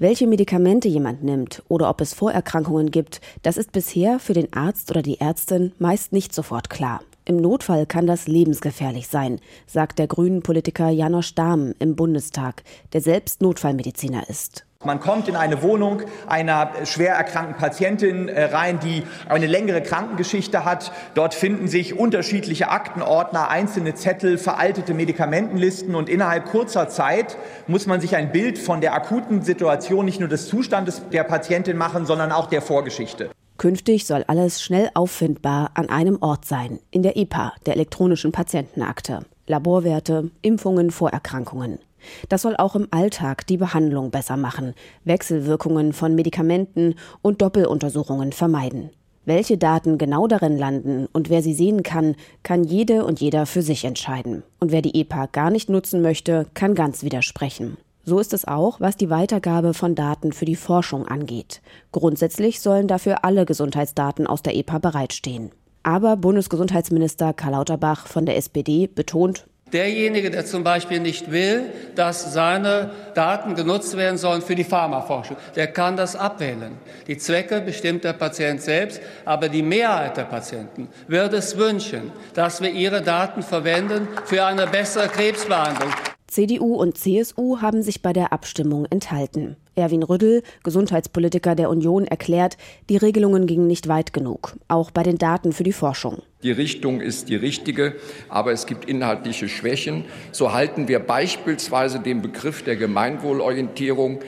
Welche 0.00 0.26
Medikamente 0.26 0.88
jemand 0.88 1.22
nimmt 1.22 1.62
oder 1.68 1.90
ob 1.90 2.00
es 2.00 2.14
Vorerkrankungen 2.14 2.90
gibt, 2.90 3.20
das 3.42 3.58
ist 3.58 3.70
bisher 3.70 4.18
für 4.18 4.32
den 4.32 4.50
Arzt 4.54 4.90
oder 4.90 5.02
die 5.02 5.20
Ärztin 5.20 5.72
meist 5.78 6.14
nicht 6.14 6.34
sofort 6.34 6.70
klar. 6.70 7.02
Im 7.26 7.36
Notfall 7.36 7.84
kann 7.84 8.06
das 8.06 8.26
lebensgefährlich 8.26 9.08
sein, 9.08 9.40
sagt 9.66 9.98
der 9.98 10.06
grünen 10.06 10.40
Politiker 10.42 10.88
Janosch 10.88 11.34
Dahm 11.34 11.74
im 11.80 11.96
Bundestag, 11.96 12.62
der 12.94 13.02
selbst 13.02 13.42
Notfallmediziner 13.42 14.26
ist. 14.30 14.64
Man 14.82 14.98
kommt 14.98 15.28
in 15.28 15.36
eine 15.36 15.60
Wohnung 15.60 16.00
einer 16.26 16.70
schwer 16.86 17.12
erkrankten 17.12 17.54
Patientin 17.58 18.30
äh, 18.30 18.44
rein, 18.44 18.80
die 18.80 19.02
eine 19.28 19.46
längere 19.46 19.82
Krankengeschichte 19.82 20.64
hat. 20.64 20.90
Dort 21.12 21.34
finden 21.34 21.68
sich 21.68 21.98
unterschiedliche 21.98 22.70
Aktenordner, 22.70 23.50
einzelne 23.50 23.94
Zettel, 23.94 24.38
veraltete 24.38 24.94
Medikamentenlisten 24.94 25.94
und 25.94 26.08
innerhalb 26.08 26.46
kurzer 26.46 26.88
Zeit 26.88 27.36
muss 27.66 27.86
man 27.86 28.00
sich 28.00 28.16
ein 28.16 28.32
Bild 28.32 28.58
von 28.58 28.80
der 28.80 28.94
akuten 28.94 29.42
Situation, 29.42 30.06
nicht 30.06 30.18
nur 30.18 30.30
des 30.30 30.48
Zustandes 30.48 31.02
der 31.12 31.24
Patientin 31.24 31.76
machen, 31.76 32.06
sondern 32.06 32.32
auch 32.32 32.46
der 32.46 32.62
Vorgeschichte. 32.62 33.28
Künftig 33.58 34.06
soll 34.06 34.24
alles 34.28 34.62
schnell 34.62 34.88
auffindbar 34.94 35.72
an 35.74 35.90
einem 35.90 36.16
Ort 36.22 36.46
sein, 36.46 36.78
in 36.90 37.02
der 37.02 37.18
EPA, 37.18 37.52
der 37.66 37.74
elektronischen 37.74 38.32
Patientenakte. 38.32 39.26
Laborwerte, 39.46 40.30
Impfungen, 40.40 40.90
Vorerkrankungen. 40.90 41.80
Das 42.28 42.42
soll 42.42 42.56
auch 42.56 42.76
im 42.76 42.88
Alltag 42.90 43.46
die 43.46 43.56
Behandlung 43.56 44.10
besser 44.10 44.36
machen, 44.36 44.74
Wechselwirkungen 45.04 45.92
von 45.92 46.14
Medikamenten 46.14 46.94
und 47.22 47.42
Doppeluntersuchungen 47.42 48.32
vermeiden. 48.32 48.90
Welche 49.26 49.58
Daten 49.58 49.98
genau 49.98 50.26
darin 50.26 50.58
landen 50.58 51.06
und 51.12 51.28
wer 51.28 51.42
sie 51.42 51.54
sehen 51.54 51.82
kann, 51.82 52.16
kann 52.42 52.64
jede 52.64 53.04
und 53.04 53.20
jeder 53.20 53.46
für 53.46 53.62
sich 53.62 53.84
entscheiden. 53.84 54.42
Und 54.58 54.72
wer 54.72 54.82
die 54.82 54.98
EPA 55.00 55.26
gar 55.26 55.50
nicht 55.50 55.68
nutzen 55.68 56.00
möchte, 56.00 56.46
kann 56.54 56.74
ganz 56.74 57.02
widersprechen. 57.02 57.76
So 58.02 58.18
ist 58.18 58.32
es 58.32 58.48
auch, 58.48 58.80
was 58.80 58.96
die 58.96 59.10
Weitergabe 59.10 59.74
von 59.74 59.94
Daten 59.94 60.32
für 60.32 60.46
die 60.46 60.56
Forschung 60.56 61.06
angeht. 61.06 61.60
Grundsätzlich 61.92 62.60
sollen 62.60 62.88
dafür 62.88 63.24
alle 63.24 63.44
Gesundheitsdaten 63.44 64.26
aus 64.26 64.42
der 64.42 64.56
EPA 64.56 64.78
bereitstehen. 64.78 65.50
Aber 65.82 66.16
Bundesgesundheitsminister 66.16 67.32
Karl 67.32 67.52
Lauterbach 67.52 68.06
von 68.06 68.26
der 68.26 68.36
SPD 68.36 68.86
betont, 68.86 69.46
Derjenige, 69.72 70.30
der 70.30 70.44
zum 70.46 70.64
Beispiel 70.64 71.00
nicht 71.00 71.30
will, 71.30 71.70
dass 71.94 72.32
seine 72.32 72.90
Daten 73.14 73.54
genutzt 73.54 73.96
werden 73.96 74.18
sollen 74.18 74.42
für 74.42 74.54
die 74.54 74.64
Pharmaforschung, 74.64 75.36
der 75.54 75.68
kann 75.68 75.96
das 75.96 76.16
abwählen. 76.16 76.72
Die 77.06 77.16
Zwecke 77.16 77.60
bestimmt 77.60 78.04
der 78.04 78.14
Patient 78.14 78.60
selbst, 78.60 79.00
aber 79.24 79.48
die 79.48 79.62
Mehrheit 79.62 80.16
der 80.16 80.24
Patienten 80.24 80.88
würde 81.06 81.36
es 81.36 81.56
wünschen, 81.56 82.12
dass 82.34 82.60
wir 82.60 82.70
ihre 82.70 83.02
Daten 83.02 83.42
verwenden 83.42 84.08
für 84.24 84.44
eine 84.44 84.66
bessere 84.66 85.08
Krebsbehandlung. 85.08 85.90
CDU 86.30 86.76
und 86.76 86.96
CSU 86.96 87.60
haben 87.60 87.82
sich 87.82 88.02
bei 88.02 88.12
der 88.12 88.32
Abstimmung 88.32 88.86
enthalten. 88.86 89.56
Erwin 89.74 90.04
Rüddel, 90.04 90.44
Gesundheitspolitiker 90.62 91.56
der 91.56 91.68
Union, 91.68 92.06
erklärt, 92.06 92.56
die 92.88 92.96
Regelungen 92.96 93.48
gingen 93.48 93.66
nicht 93.66 93.88
weit 93.88 94.12
genug, 94.12 94.56
auch 94.68 94.92
bei 94.92 95.02
den 95.02 95.18
Daten 95.18 95.52
für 95.52 95.64
die 95.64 95.72
Forschung. 95.72 96.22
Die 96.44 96.52
Richtung 96.52 97.00
ist 97.00 97.30
die 97.30 97.34
richtige, 97.34 97.96
aber 98.28 98.52
es 98.52 98.66
gibt 98.66 98.84
inhaltliche 98.84 99.48
Schwächen. 99.48 100.04
So 100.30 100.52
halten 100.52 100.86
wir 100.86 101.00
beispielsweise 101.00 101.98
den 101.98 102.22
Begriff 102.22 102.62
der 102.62 102.76
Gemeinwohlorientierung 102.76 104.20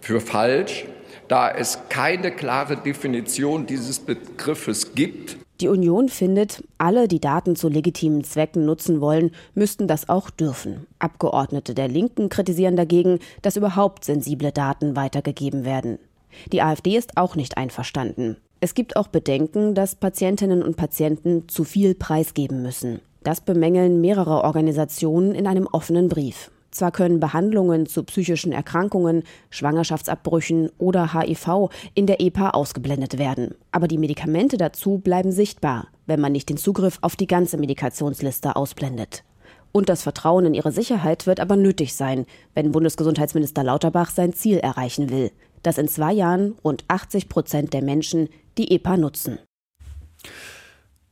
für 0.00 0.20
falsch, 0.20 0.84
da 1.26 1.50
es 1.50 1.80
keine 1.88 2.30
klare 2.30 2.76
Definition 2.76 3.66
dieses 3.66 3.98
Begriffes 3.98 4.94
gibt 4.94 5.38
Die 5.60 5.68
Union 5.68 6.08
findet, 6.08 6.62
alle, 6.78 7.08
die 7.08 7.20
Daten 7.20 7.56
zu 7.56 7.68
legitimen 7.68 8.22
Zwecken 8.22 8.64
nutzen 8.64 9.00
wollen, 9.00 9.32
müssten 9.54 9.88
das 9.88 10.08
auch 10.08 10.30
dürfen. 10.30 10.86
Abgeordnete 11.00 11.74
der 11.74 11.88
Linken 11.88 12.28
kritisieren 12.28 12.76
dagegen, 12.76 13.18
dass 13.42 13.56
überhaupt 13.56 14.04
sensible 14.04 14.52
Daten 14.52 14.94
weitergegeben 14.94 15.64
werden. 15.64 15.98
Die 16.52 16.62
AfD 16.62 16.96
ist 16.96 17.16
auch 17.16 17.34
nicht 17.34 17.56
einverstanden. 17.56 18.36
Es 18.60 18.74
gibt 18.74 18.96
auch 18.96 19.08
Bedenken, 19.08 19.74
dass 19.74 19.96
Patientinnen 19.96 20.62
und 20.62 20.76
Patienten 20.76 21.48
zu 21.48 21.64
viel 21.64 21.94
preisgeben 21.94 22.62
müssen. 22.62 23.00
Das 23.24 23.40
bemängeln 23.40 24.00
mehrere 24.00 24.44
Organisationen 24.44 25.34
in 25.34 25.46
einem 25.48 25.66
offenen 25.66 26.08
Brief. 26.08 26.50
Zwar 26.70 26.92
können 26.92 27.18
Behandlungen 27.18 27.86
zu 27.86 28.04
psychischen 28.04 28.52
Erkrankungen, 28.52 29.22
Schwangerschaftsabbrüchen 29.50 30.70
oder 30.78 31.14
HIV 31.14 31.70
in 31.94 32.06
der 32.06 32.20
EPA 32.20 32.50
ausgeblendet 32.50 33.18
werden, 33.18 33.54
aber 33.72 33.88
die 33.88 33.98
Medikamente 33.98 34.58
dazu 34.58 34.98
bleiben 34.98 35.32
sichtbar, 35.32 35.88
wenn 36.06 36.20
man 36.20 36.32
nicht 36.32 36.48
den 36.50 36.58
Zugriff 36.58 36.98
auf 37.00 37.16
die 37.16 37.26
ganze 37.26 37.56
Medikationsliste 37.56 38.54
ausblendet. 38.54 39.24
Und 39.72 39.88
das 39.88 40.02
Vertrauen 40.02 40.46
in 40.46 40.54
ihre 40.54 40.72
Sicherheit 40.72 41.26
wird 41.26 41.40
aber 41.40 41.56
nötig 41.56 41.94
sein, 41.94 42.26
wenn 42.54 42.72
Bundesgesundheitsminister 42.72 43.62
Lauterbach 43.62 44.10
sein 44.10 44.32
Ziel 44.32 44.58
erreichen 44.58 45.10
will, 45.10 45.30
dass 45.62 45.78
in 45.78 45.88
zwei 45.88 46.12
Jahren 46.12 46.54
rund 46.64 46.84
80 46.88 47.28
Prozent 47.28 47.72
der 47.74 47.82
Menschen 47.82 48.28
die 48.56 48.72
EPA 48.72 48.96
nutzen. 48.96 49.38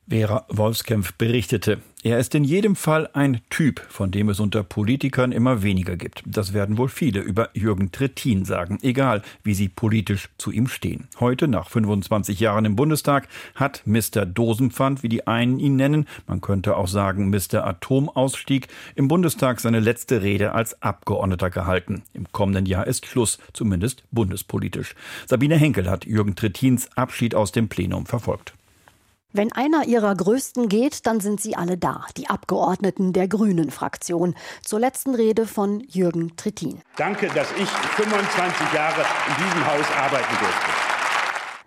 Vera 0.09 0.45
Wolfskämpf 0.49 1.15
berichtete. 1.15 1.81
Er 2.05 2.21
ist 2.21 2.37
in 2.37 2.45
jedem 2.45 2.77
Fall 2.77 3.11
ein 3.13 3.41
Typ, 3.51 3.81
von 3.89 4.13
dem 4.13 4.29
es 4.29 4.39
unter 4.39 4.63
Politikern 4.63 5.33
immer 5.33 5.65
weniger 5.65 5.97
gibt. 5.97 6.23
Das 6.25 6.53
werden 6.53 6.79
wohl 6.79 6.89
viele 6.89 7.19
über 7.19 7.51
Jürgen 7.55 7.91
Trittin 7.91 8.45
sagen, 8.45 8.79
egal 8.83 9.23
wie 9.43 9.55
sie 9.55 9.69
politisch 9.69 10.29
zu 10.39 10.53
ihm 10.53 10.69
stehen. 10.69 11.09
Heute, 11.19 11.49
nach 11.49 11.69
25 11.69 12.39
Jahren 12.39 12.65
im 12.67 12.77
Bundestag, 12.77 13.27
hat 13.57 13.83
Mr. 13.85 14.25
Dosenpfand, 14.27 15.03
wie 15.03 15.09
die 15.09 15.27
einen 15.27 15.59
ihn 15.59 15.75
nennen, 15.75 16.07
man 16.29 16.41
könnte 16.41 16.77
auch 16.77 16.87
sagen 16.87 17.29
Mr. 17.31 17.67
Atomausstieg, 17.67 18.69
im 18.95 19.09
Bundestag 19.09 19.59
seine 19.59 19.81
letzte 19.81 20.23
Rede 20.23 20.53
als 20.53 20.81
Abgeordneter 20.81 21.51
gehalten. 21.51 22.05
Im 22.15 22.31
kommenden 22.31 22.67
Jahr 22.67 22.87
ist 22.87 23.07
Schluss, 23.07 23.41
zumindest 23.53 24.05
bundespolitisch. 24.13 24.95
Sabine 25.27 25.57
Henkel 25.57 25.91
hat 25.91 26.07
Jürgen 26.07 26.37
Trittins 26.37 26.89
Abschied 26.97 27.35
aus 27.35 27.51
dem 27.51 27.69
Plenum 27.69 28.07
verfolgt. 28.07 28.55
Wenn 29.33 29.53
einer 29.53 29.85
ihrer 29.85 30.15
größten 30.15 30.69
geht, 30.69 31.07
dann 31.07 31.21
sind 31.21 31.41
sie 31.41 31.57
alle 31.57 31.77
da, 31.77 32.07
die 32.17 32.31
Abgeordneten 32.31 33.13
der 33.13 33.29
Grünen-Fraktion. 33.29 34.35
Zur 34.63 34.81
letzten 34.81 35.15
Rede 35.15 35.47
von 35.47 35.81
Jürgen 35.81 36.37
Trittin. 36.37 36.81
Danke, 36.97 37.27
dass 37.29 37.49
ich 37.61 37.69
25 37.69 38.73
Jahre 38.73 39.05
in 39.29 39.45
diesem 39.45 39.67
Haus 39.67 39.87
arbeiten 40.01 40.39
durfte. 40.39 40.96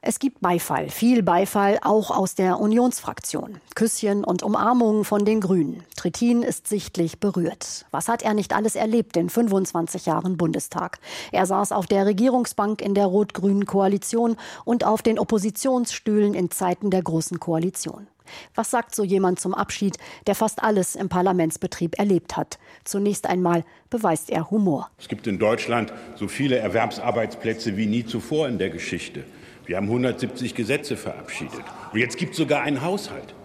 Es 0.02 0.20
gibt 0.20 0.40
Beifall, 0.40 0.88
viel 0.90 1.24
Beifall, 1.24 1.78
auch 1.82 2.10
aus 2.10 2.34
der 2.34 2.62
Unionsfraktion. 2.62 3.60
Küsschen 3.76 4.24
und 4.24 4.44
Umarmungen 4.44 5.04
von 5.04 5.26
den 5.26 5.42
Grünen. 5.42 5.84
Trittin 5.98 6.42
ist 6.42 6.68
sichtlich 6.68 7.20
berührt. 7.20 7.86
Was 7.92 8.08
hat 8.08 8.22
er 8.22 8.34
nicht 8.34 8.56
alles 8.56 8.78
erlebt 8.78 9.18
in 9.18 9.30
25 9.30 10.06
Jahren 10.06 10.38
Bundestag? 10.38 11.00
Er 11.34 11.46
saß 11.46 11.74
auf 11.74 11.86
der 11.86 12.06
Regierungsbank 12.06 12.82
in 12.82 12.94
der 12.94 13.08
rot-grünen 13.08 13.66
Koalition 13.66 14.38
und 14.64 14.86
auf 14.86 15.02
den 15.02 15.20
Oppositionsstühlen 15.20 16.34
in 16.34 16.50
Zeiten 16.50 16.92
der 16.92 17.02
Großen 17.02 17.42
Koalition. 17.42 18.08
Was 18.56 18.72
sagt 18.72 18.96
so 18.96 19.04
jemand 19.04 19.42
zum 19.42 19.54
Abschied, 19.54 19.98
der 20.28 20.36
fast 20.36 20.64
alles 20.64 20.96
im 20.96 21.10
Parlamentsbetrieb 21.10 22.00
erlebt 22.00 22.38
hat? 22.38 22.58
Zunächst 22.86 23.28
einmal 23.28 23.66
beweist 23.90 24.30
er 24.30 24.50
Humor. 24.50 24.92
Es 24.98 25.10
gibt 25.10 25.28
in 25.28 25.40
Deutschland 25.40 25.92
so 26.16 26.30
viele 26.30 26.58
Erwerbsarbeitsplätze 26.58 27.76
wie 27.76 27.88
nie 27.88 28.06
zuvor 28.06 28.48
in 28.48 28.60
der 28.60 28.70
Geschichte. 28.70 29.26
Wir 29.70 29.78
haben 29.78 29.86
170 29.86 30.56
Gesetze 30.56 30.98
verabschiedet. 30.98 31.62
Und 31.94 32.00
jetzt 32.00 32.18
gibt 32.18 32.32
es 32.32 32.38
sogar 32.38 32.64
einen 32.64 32.82
Haushalt. 32.82 33.36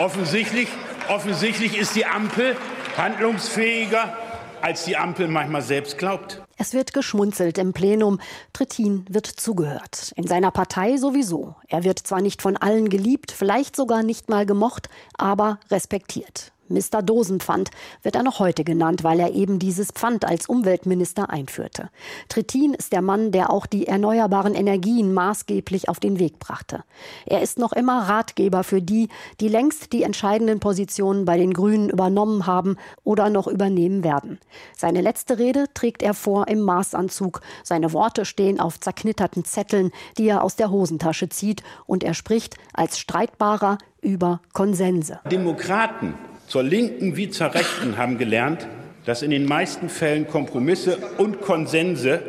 Offensichtlich, 0.00 0.66
offensichtlich 1.08 1.78
ist 1.78 1.94
die 1.94 2.04
Ampel 2.04 2.56
handlungsfähiger, 2.96 4.12
als 4.60 4.86
die 4.86 4.96
Ampel 4.96 5.28
manchmal 5.28 5.62
selbst 5.62 5.98
glaubt. 5.98 6.42
Es 6.56 6.74
wird 6.74 6.92
geschmunzelt 6.92 7.58
im 7.58 7.72
Plenum. 7.72 8.18
Trittin 8.52 9.04
wird 9.08 9.26
zugehört. 9.26 10.12
In 10.16 10.26
seiner 10.26 10.50
Partei 10.50 10.96
sowieso. 10.96 11.54
Er 11.68 11.84
wird 11.84 12.00
zwar 12.00 12.20
nicht 12.20 12.42
von 12.42 12.56
allen 12.56 12.88
geliebt, 12.88 13.30
vielleicht 13.30 13.76
sogar 13.76 14.02
nicht 14.02 14.28
mal 14.28 14.46
gemocht, 14.46 14.88
aber 15.16 15.60
respektiert. 15.70 16.50
Mr. 16.70 17.02
Dosenpfand 17.02 17.70
wird 18.02 18.16
er 18.16 18.22
noch 18.22 18.38
heute 18.38 18.64
genannt, 18.64 19.04
weil 19.04 19.20
er 19.20 19.34
eben 19.34 19.58
dieses 19.58 19.90
Pfand 19.90 20.24
als 20.24 20.46
Umweltminister 20.48 21.28
einführte. 21.30 21.90
Trittin 22.28 22.74
ist 22.74 22.92
der 22.92 23.02
Mann, 23.02 23.32
der 23.32 23.52
auch 23.52 23.66
die 23.66 23.86
erneuerbaren 23.86 24.54
Energien 24.54 25.12
maßgeblich 25.12 25.88
auf 25.88 26.00
den 26.00 26.18
Weg 26.18 26.38
brachte. 26.38 26.84
Er 27.26 27.42
ist 27.42 27.58
noch 27.58 27.72
immer 27.72 28.08
Ratgeber 28.08 28.64
für 28.64 28.80
die, 28.80 29.08
die 29.40 29.48
längst 29.48 29.92
die 29.92 30.04
entscheidenden 30.04 30.60
Positionen 30.60 31.24
bei 31.24 31.36
den 31.36 31.52
Grünen 31.52 31.90
übernommen 31.90 32.46
haben 32.46 32.76
oder 33.04 33.28
noch 33.30 33.48
übernehmen 33.48 34.04
werden. 34.04 34.38
Seine 34.76 35.00
letzte 35.00 35.38
Rede 35.38 35.66
trägt 35.74 36.02
er 36.02 36.14
vor 36.14 36.48
im 36.48 36.60
Maßanzug. 36.60 37.40
Seine 37.64 37.92
Worte 37.92 38.24
stehen 38.24 38.60
auf 38.60 38.78
zerknitterten 38.78 39.44
Zetteln, 39.44 39.90
die 40.16 40.28
er 40.28 40.44
aus 40.44 40.56
der 40.56 40.70
Hosentasche 40.70 41.28
zieht, 41.28 41.62
und 41.86 42.04
er 42.04 42.14
spricht 42.14 42.56
als 42.72 42.98
Streitbarer 42.98 43.78
über 44.00 44.40
Konsense. 44.52 45.20
Demokraten 45.30 46.14
zur 46.50 46.64
Linken 46.64 47.16
wie 47.16 47.30
zur 47.30 47.54
Rechten 47.54 47.96
haben 47.96 48.18
gelernt, 48.18 48.66
dass 49.06 49.22
in 49.22 49.30
den 49.30 49.46
meisten 49.46 49.88
Fällen 49.88 50.26
Kompromisse 50.26 50.98
und 51.16 51.40
Konsense 51.40 52.20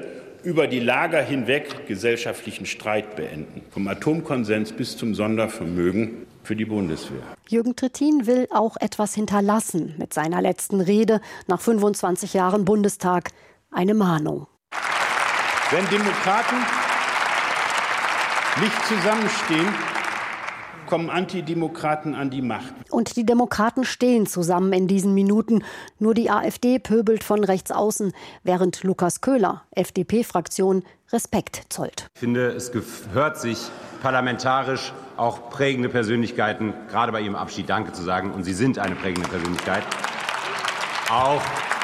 über 0.43 0.67
die 0.67 0.79
Lager 0.79 1.23
hinweg 1.23 1.87
gesellschaftlichen 1.87 2.67
Streit 2.67 3.15
beenden, 3.15 3.63
vom 3.71 3.87
Atomkonsens 3.87 4.73
bis 4.73 4.95
zum 4.95 5.15
Sondervermögen 5.15 6.27
für 6.43 6.55
die 6.55 6.65
Bundeswehr. 6.65 7.23
Jürgen 7.49 7.75
Trittin 7.75 8.27
will 8.27 8.47
auch 8.51 8.77
etwas 8.79 9.15
hinterlassen 9.15 9.95
mit 9.97 10.13
seiner 10.13 10.39
letzten 10.39 10.81
Rede 10.81 11.19
nach 11.47 11.59
25 11.59 12.35
Jahren 12.35 12.63
Bundestag. 12.63 13.31
Eine 13.71 13.95
Mahnung. 13.95 14.45
Wenn 15.71 15.87
Demokraten 15.89 16.57
nicht 18.61 18.85
zusammenstehen, 18.85 19.67
kommen 20.91 21.09
Antidemokraten 21.09 22.15
an 22.15 22.29
die 22.31 22.41
Macht. 22.41 22.73
Und 22.89 23.15
die 23.15 23.25
Demokraten 23.25 23.85
stehen 23.85 24.27
zusammen 24.27 24.73
in 24.73 24.89
diesen 24.89 25.13
Minuten. 25.13 25.63
Nur 25.99 26.13
die 26.13 26.29
AfD 26.29 26.79
pöbelt 26.79 27.23
von 27.23 27.45
rechts 27.45 27.71
außen, 27.71 28.11
während 28.43 28.83
Lukas 28.83 29.21
Köhler, 29.21 29.63
FDP-Fraktion, 29.71 30.83
Respekt 31.13 31.61
zollt. 31.69 32.09
Ich 32.13 32.19
finde, 32.19 32.47
es 32.49 32.73
gehört 32.73 33.39
sich 33.39 33.57
parlamentarisch 34.01 34.91
auch 35.15 35.49
prägende 35.49 35.87
Persönlichkeiten, 35.87 36.73
gerade 36.89 37.13
bei 37.13 37.21
ihrem 37.21 37.35
Abschied 37.35 37.69
Danke 37.69 37.93
zu 37.93 38.01
sagen. 38.01 38.31
Und 38.31 38.43
Sie 38.43 38.53
sind 38.53 38.77
eine 38.77 38.95
prägende 38.95 39.29
Persönlichkeit. 39.29 39.83
Auch 41.09 41.41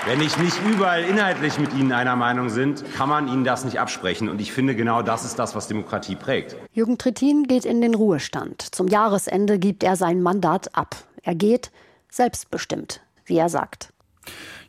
wenn 0.08 0.22
ich 0.22 0.38
nicht 0.38 0.58
überall 0.66 1.04
inhaltlich 1.04 1.60
mit 1.60 1.74
Ihnen 1.74 1.92
einer 1.92 2.16
Meinung 2.16 2.48
sind, 2.48 2.82
kann 2.96 3.10
man 3.10 3.28
Ihnen 3.28 3.44
das 3.44 3.66
nicht 3.66 3.78
absprechen. 3.78 4.30
Und 4.30 4.40
ich 4.40 4.54
finde, 4.54 4.74
genau 4.74 5.02
das 5.02 5.26
ist 5.26 5.38
das, 5.38 5.54
was 5.54 5.68
Demokratie 5.68 6.16
prägt. 6.16 6.56
Jürgen 6.72 6.98
Trittin 6.98 7.44
geht 7.44 7.66
in 7.66 7.82
den 7.82 7.94
Ruhestand. 7.94 8.62
Zum 8.62 8.88
Jahresende 8.88 9.60
gibt 9.60 9.84
er 9.84 9.98
sein 9.98 10.22
Mandat 10.22 10.74
ab. 10.76 10.96
Er 11.24 11.36
geht 11.36 11.72
selbstbestimmt, 12.10 13.02
wie 13.26 13.38
er 13.38 13.50
sagt. 13.50 13.92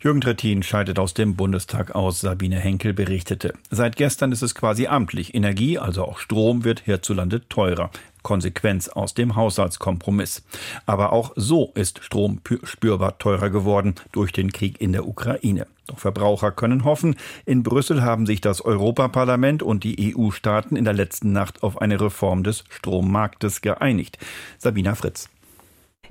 Jürgen 0.01 0.21
Trittin 0.21 0.63
scheidet 0.63 0.99
aus 0.99 1.15
dem 1.15 1.35
Bundestag 1.35 1.95
aus, 1.95 2.21
Sabine 2.21 2.59
Henkel 2.59 2.93
berichtete. 2.93 3.55
Seit 3.71 3.97
gestern 3.97 4.31
ist 4.31 4.43
es 4.43 4.55
quasi 4.55 4.87
amtlich. 4.87 5.35
Energie, 5.35 5.79
also 5.79 6.05
auch 6.05 6.19
Strom, 6.19 6.63
wird 6.63 6.83
hierzulande 6.85 7.49
teurer. 7.49 7.91
Konsequenz 8.29 8.89
aus 8.89 9.15
dem 9.15 9.37
Haushaltskompromiss. 9.37 10.43
Aber 10.85 11.15
auch 11.15 11.33
so 11.35 11.73
ist 11.75 12.05
Strom 12.05 12.43
spürbar 12.63 13.17
teurer 13.17 13.49
geworden 13.49 13.95
durch 14.13 14.33
den 14.33 14.53
Krieg 14.53 14.83
in 14.83 14.93
der 14.93 15.09
Ukraine. 15.09 15.67
Doch 15.87 15.99
Verbraucher 15.99 16.53
können 16.53 16.85
hoffen, 16.85 17.17
in 17.47 17.63
Brüssel 17.63 18.03
haben 18.03 18.27
sich 18.27 18.43
das 18.43 18.63
Europaparlament 18.63 19.63
und 19.63 19.83
die 19.83 20.15
EU-Staaten 20.15 20.77
in 20.77 20.85
der 20.85 20.93
letzten 20.93 21.33
Nacht 21.33 21.63
auf 21.63 21.81
eine 21.81 21.99
Reform 21.99 22.43
des 22.43 22.65
Strommarktes 22.69 23.63
geeinigt. 23.63 24.19
Sabina 24.59 24.95
Fritz. 24.95 25.31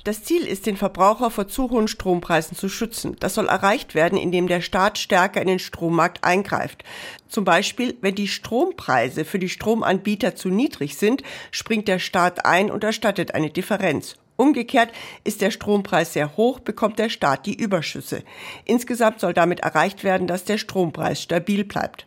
Das 0.07 0.23
Ziel 0.23 0.47
ist, 0.47 0.65
den 0.65 0.77
Verbraucher 0.77 1.29
vor 1.29 1.49
zu 1.49 1.69
hohen 1.69 1.89
Strompreisen 1.89 2.55
zu 2.55 2.69
schützen. 2.69 3.17
Das 3.19 3.33
soll 3.33 3.49
erreicht 3.49 3.93
werden, 3.93 4.17
indem 4.17 4.47
der 4.47 4.61
Staat 4.61 4.97
stärker 4.97 5.41
in 5.41 5.49
den 5.49 5.59
Strommarkt 5.59 6.23
eingreift. 6.23 6.85
Zum 7.27 7.43
Beispiel, 7.43 7.93
wenn 7.99 8.15
die 8.15 8.29
Strompreise 8.29 9.25
für 9.25 9.37
die 9.37 9.49
Stromanbieter 9.49 10.33
zu 10.33 10.47
niedrig 10.47 10.95
sind, 10.95 11.23
springt 11.51 11.89
der 11.89 11.99
Staat 11.99 12.45
ein 12.45 12.71
und 12.71 12.85
erstattet 12.85 13.35
eine 13.35 13.49
Differenz. 13.49 14.15
Umgekehrt 14.37 14.93
ist 15.25 15.41
der 15.41 15.51
Strompreis 15.51 16.13
sehr 16.13 16.37
hoch, 16.37 16.61
bekommt 16.61 16.99
der 16.99 17.09
Staat 17.09 17.45
die 17.45 17.55
Überschüsse. 17.61 18.23
Insgesamt 18.63 19.19
soll 19.19 19.33
damit 19.33 19.59
erreicht 19.59 20.05
werden, 20.05 20.25
dass 20.25 20.45
der 20.45 20.57
Strompreis 20.57 21.21
stabil 21.21 21.65
bleibt. 21.65 22.06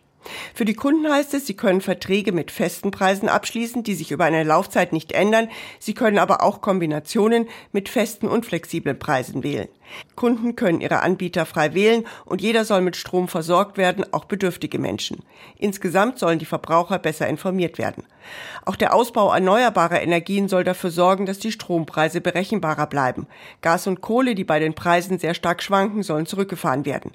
Für 0.53 0.65
die 0.65 0.73
Kunden 0.73 1.11
heißt 1.11 1.33
es, 1.33 1.47
sie 1.47 1.55
können 1.55 1.81
Verträge 1.81 2.31
mit 2.31 2.51
festen 2.51 2.91
Preisen 2.91 3.29
abschließen, 3.29 3.83
die 3.83 3.95
sich 3.95 4.11
über 4.11 4.25
eine 4.25 4.43
Laufzeit 4.43 4.93
nicht 4.93 5.11
ändern. 5.11 5.49
Sie 5.79 5.93
können 5.93 6.17
aber 6.17 6.43
auch 6.43 6.61
Kombinationen 6.61 7.47
mit 7.71 7.89
festen 7.89 8.27
und 8.27 8.45
flexiblen 8.45 8.99
Preisen 8.99 9.43
wählen. 9.43 9.69
Kunden 10.15 10.55
können 10.55 10.81
ihre 10.81 11.01
Anbieter 11.01 11.45
frei 11.45 11.73
wählen 11.73 12.05
und 12.25 12.41
jeder 12.41 12.65
soll 12.65 12.81
mit 12.81 12.95
Strom 12.95 13.27
versorgt 13.27 13.77
werden, 13.77 14.05
auch 14.13 14.25
bedürftige 14.25 14.79
Menschen. 14.79 15.23
Insgesamt 15.57 16.19
sollen 16.19 16.39
die 16.39 16.45
Verbraucher 16.45 16.99
besser 16.99 17.27
informiert 17.27 17.77
werden. 17.77 18.03
Auch 18.65 18.75
der 18.75 18.93
Ausbau 18.93 19.33
erneuerbarer 19.33 20.01
Energien 20.01 20.47
soll 20.47 20.63
dafür 20.63 20.91
sorgen, 20.91 21.25
dass 21.25 21.39
die 21.39 21.51
Strompreise 21.51 22.21
berechenbarer 22.21 22.87
bleiben. 22.87 23.27
Gas 23.61 23.87
und 23.87 24.01
Kohle, 24.01 24.35
die 24.35 24.43
bei 24.43 24.59
den 24.59 24.73
Preisen 24.73 25.19
sehr 25.19 25.33
stark 25.33 25.63
schwanken, 25.63 26.03
sollen 26.03 26.25
zurückgefahren 26.25 26.85
werden. 26.85 27.11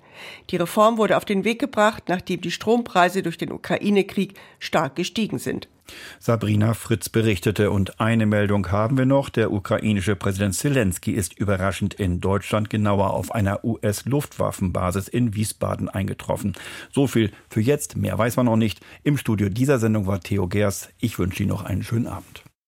Die 0.50 0.56
Reform 0.56 0.98
wurde 0.98 1.16
auf 1.16 1.24
den 1.24 1.44
Weg 1.44 1.60
gebracht, 1.60 2.04
nachdem 2.08 2.40
die 2.40 2.50
Strompreise 2.50 3.22
durch 3.22 3.38
den 3.38 3.52
Ukraine-Krieg 3.52 4.34
stark 4.58 4.96
gestiegen 4.96 5.38
sind. 5.38 5.68
Sabrina 6.18 6.74
Fritz 6.74 7.08
berichtete 7.08 7.70
und 7.70 8.00
eine 8.00 8.26
Meldung 8.26 8.70
haben 8.70 8.98
wir 8.98 9.06
noch. 9.06 9.28
Der 9.28 9.52
ukrainische 9.52 10.16
Präsident 10.16 10.54
Zelensky 10.54 11.12
ist 11.12 11.38
überraschend 11.38 11.94
in 11.94 12.20
Deutschland, 12.20 12.70
genauer 12.70 13.10
auf 13.10 13.34
einer 13.34 13.64
US-Luftwaffenbasis 13.64 15.08
in 15.08 15.34
Wiesbaden 15.34 15.88
eingetroffen. 15.88 16.54
So 16.92 17.06
viel 17.06 17.30
für 17.50 17.60
jetzt, 17.60 17.96
mehr 17.96 18.16
weiß 18.16 18.36
man 18.36 18.46
noch 18.46 18.56
nicht. 18.56 18.80
Im 19.02 19.18
Studio 19.18 19.48
dieser 19.48 19.78
Sendung 19.78 20.06
war 20.06 20.20
Theo 20.20 20.48
Gers. 20.48 20.88
Ich 20.98 21.18
wünsche 21.18 21.42
Ihnen 21.42 21.50
noch 21.50 21.64
einen 21.64 21.82
schönen 21.82 22.06
Abend. 22.06 22.45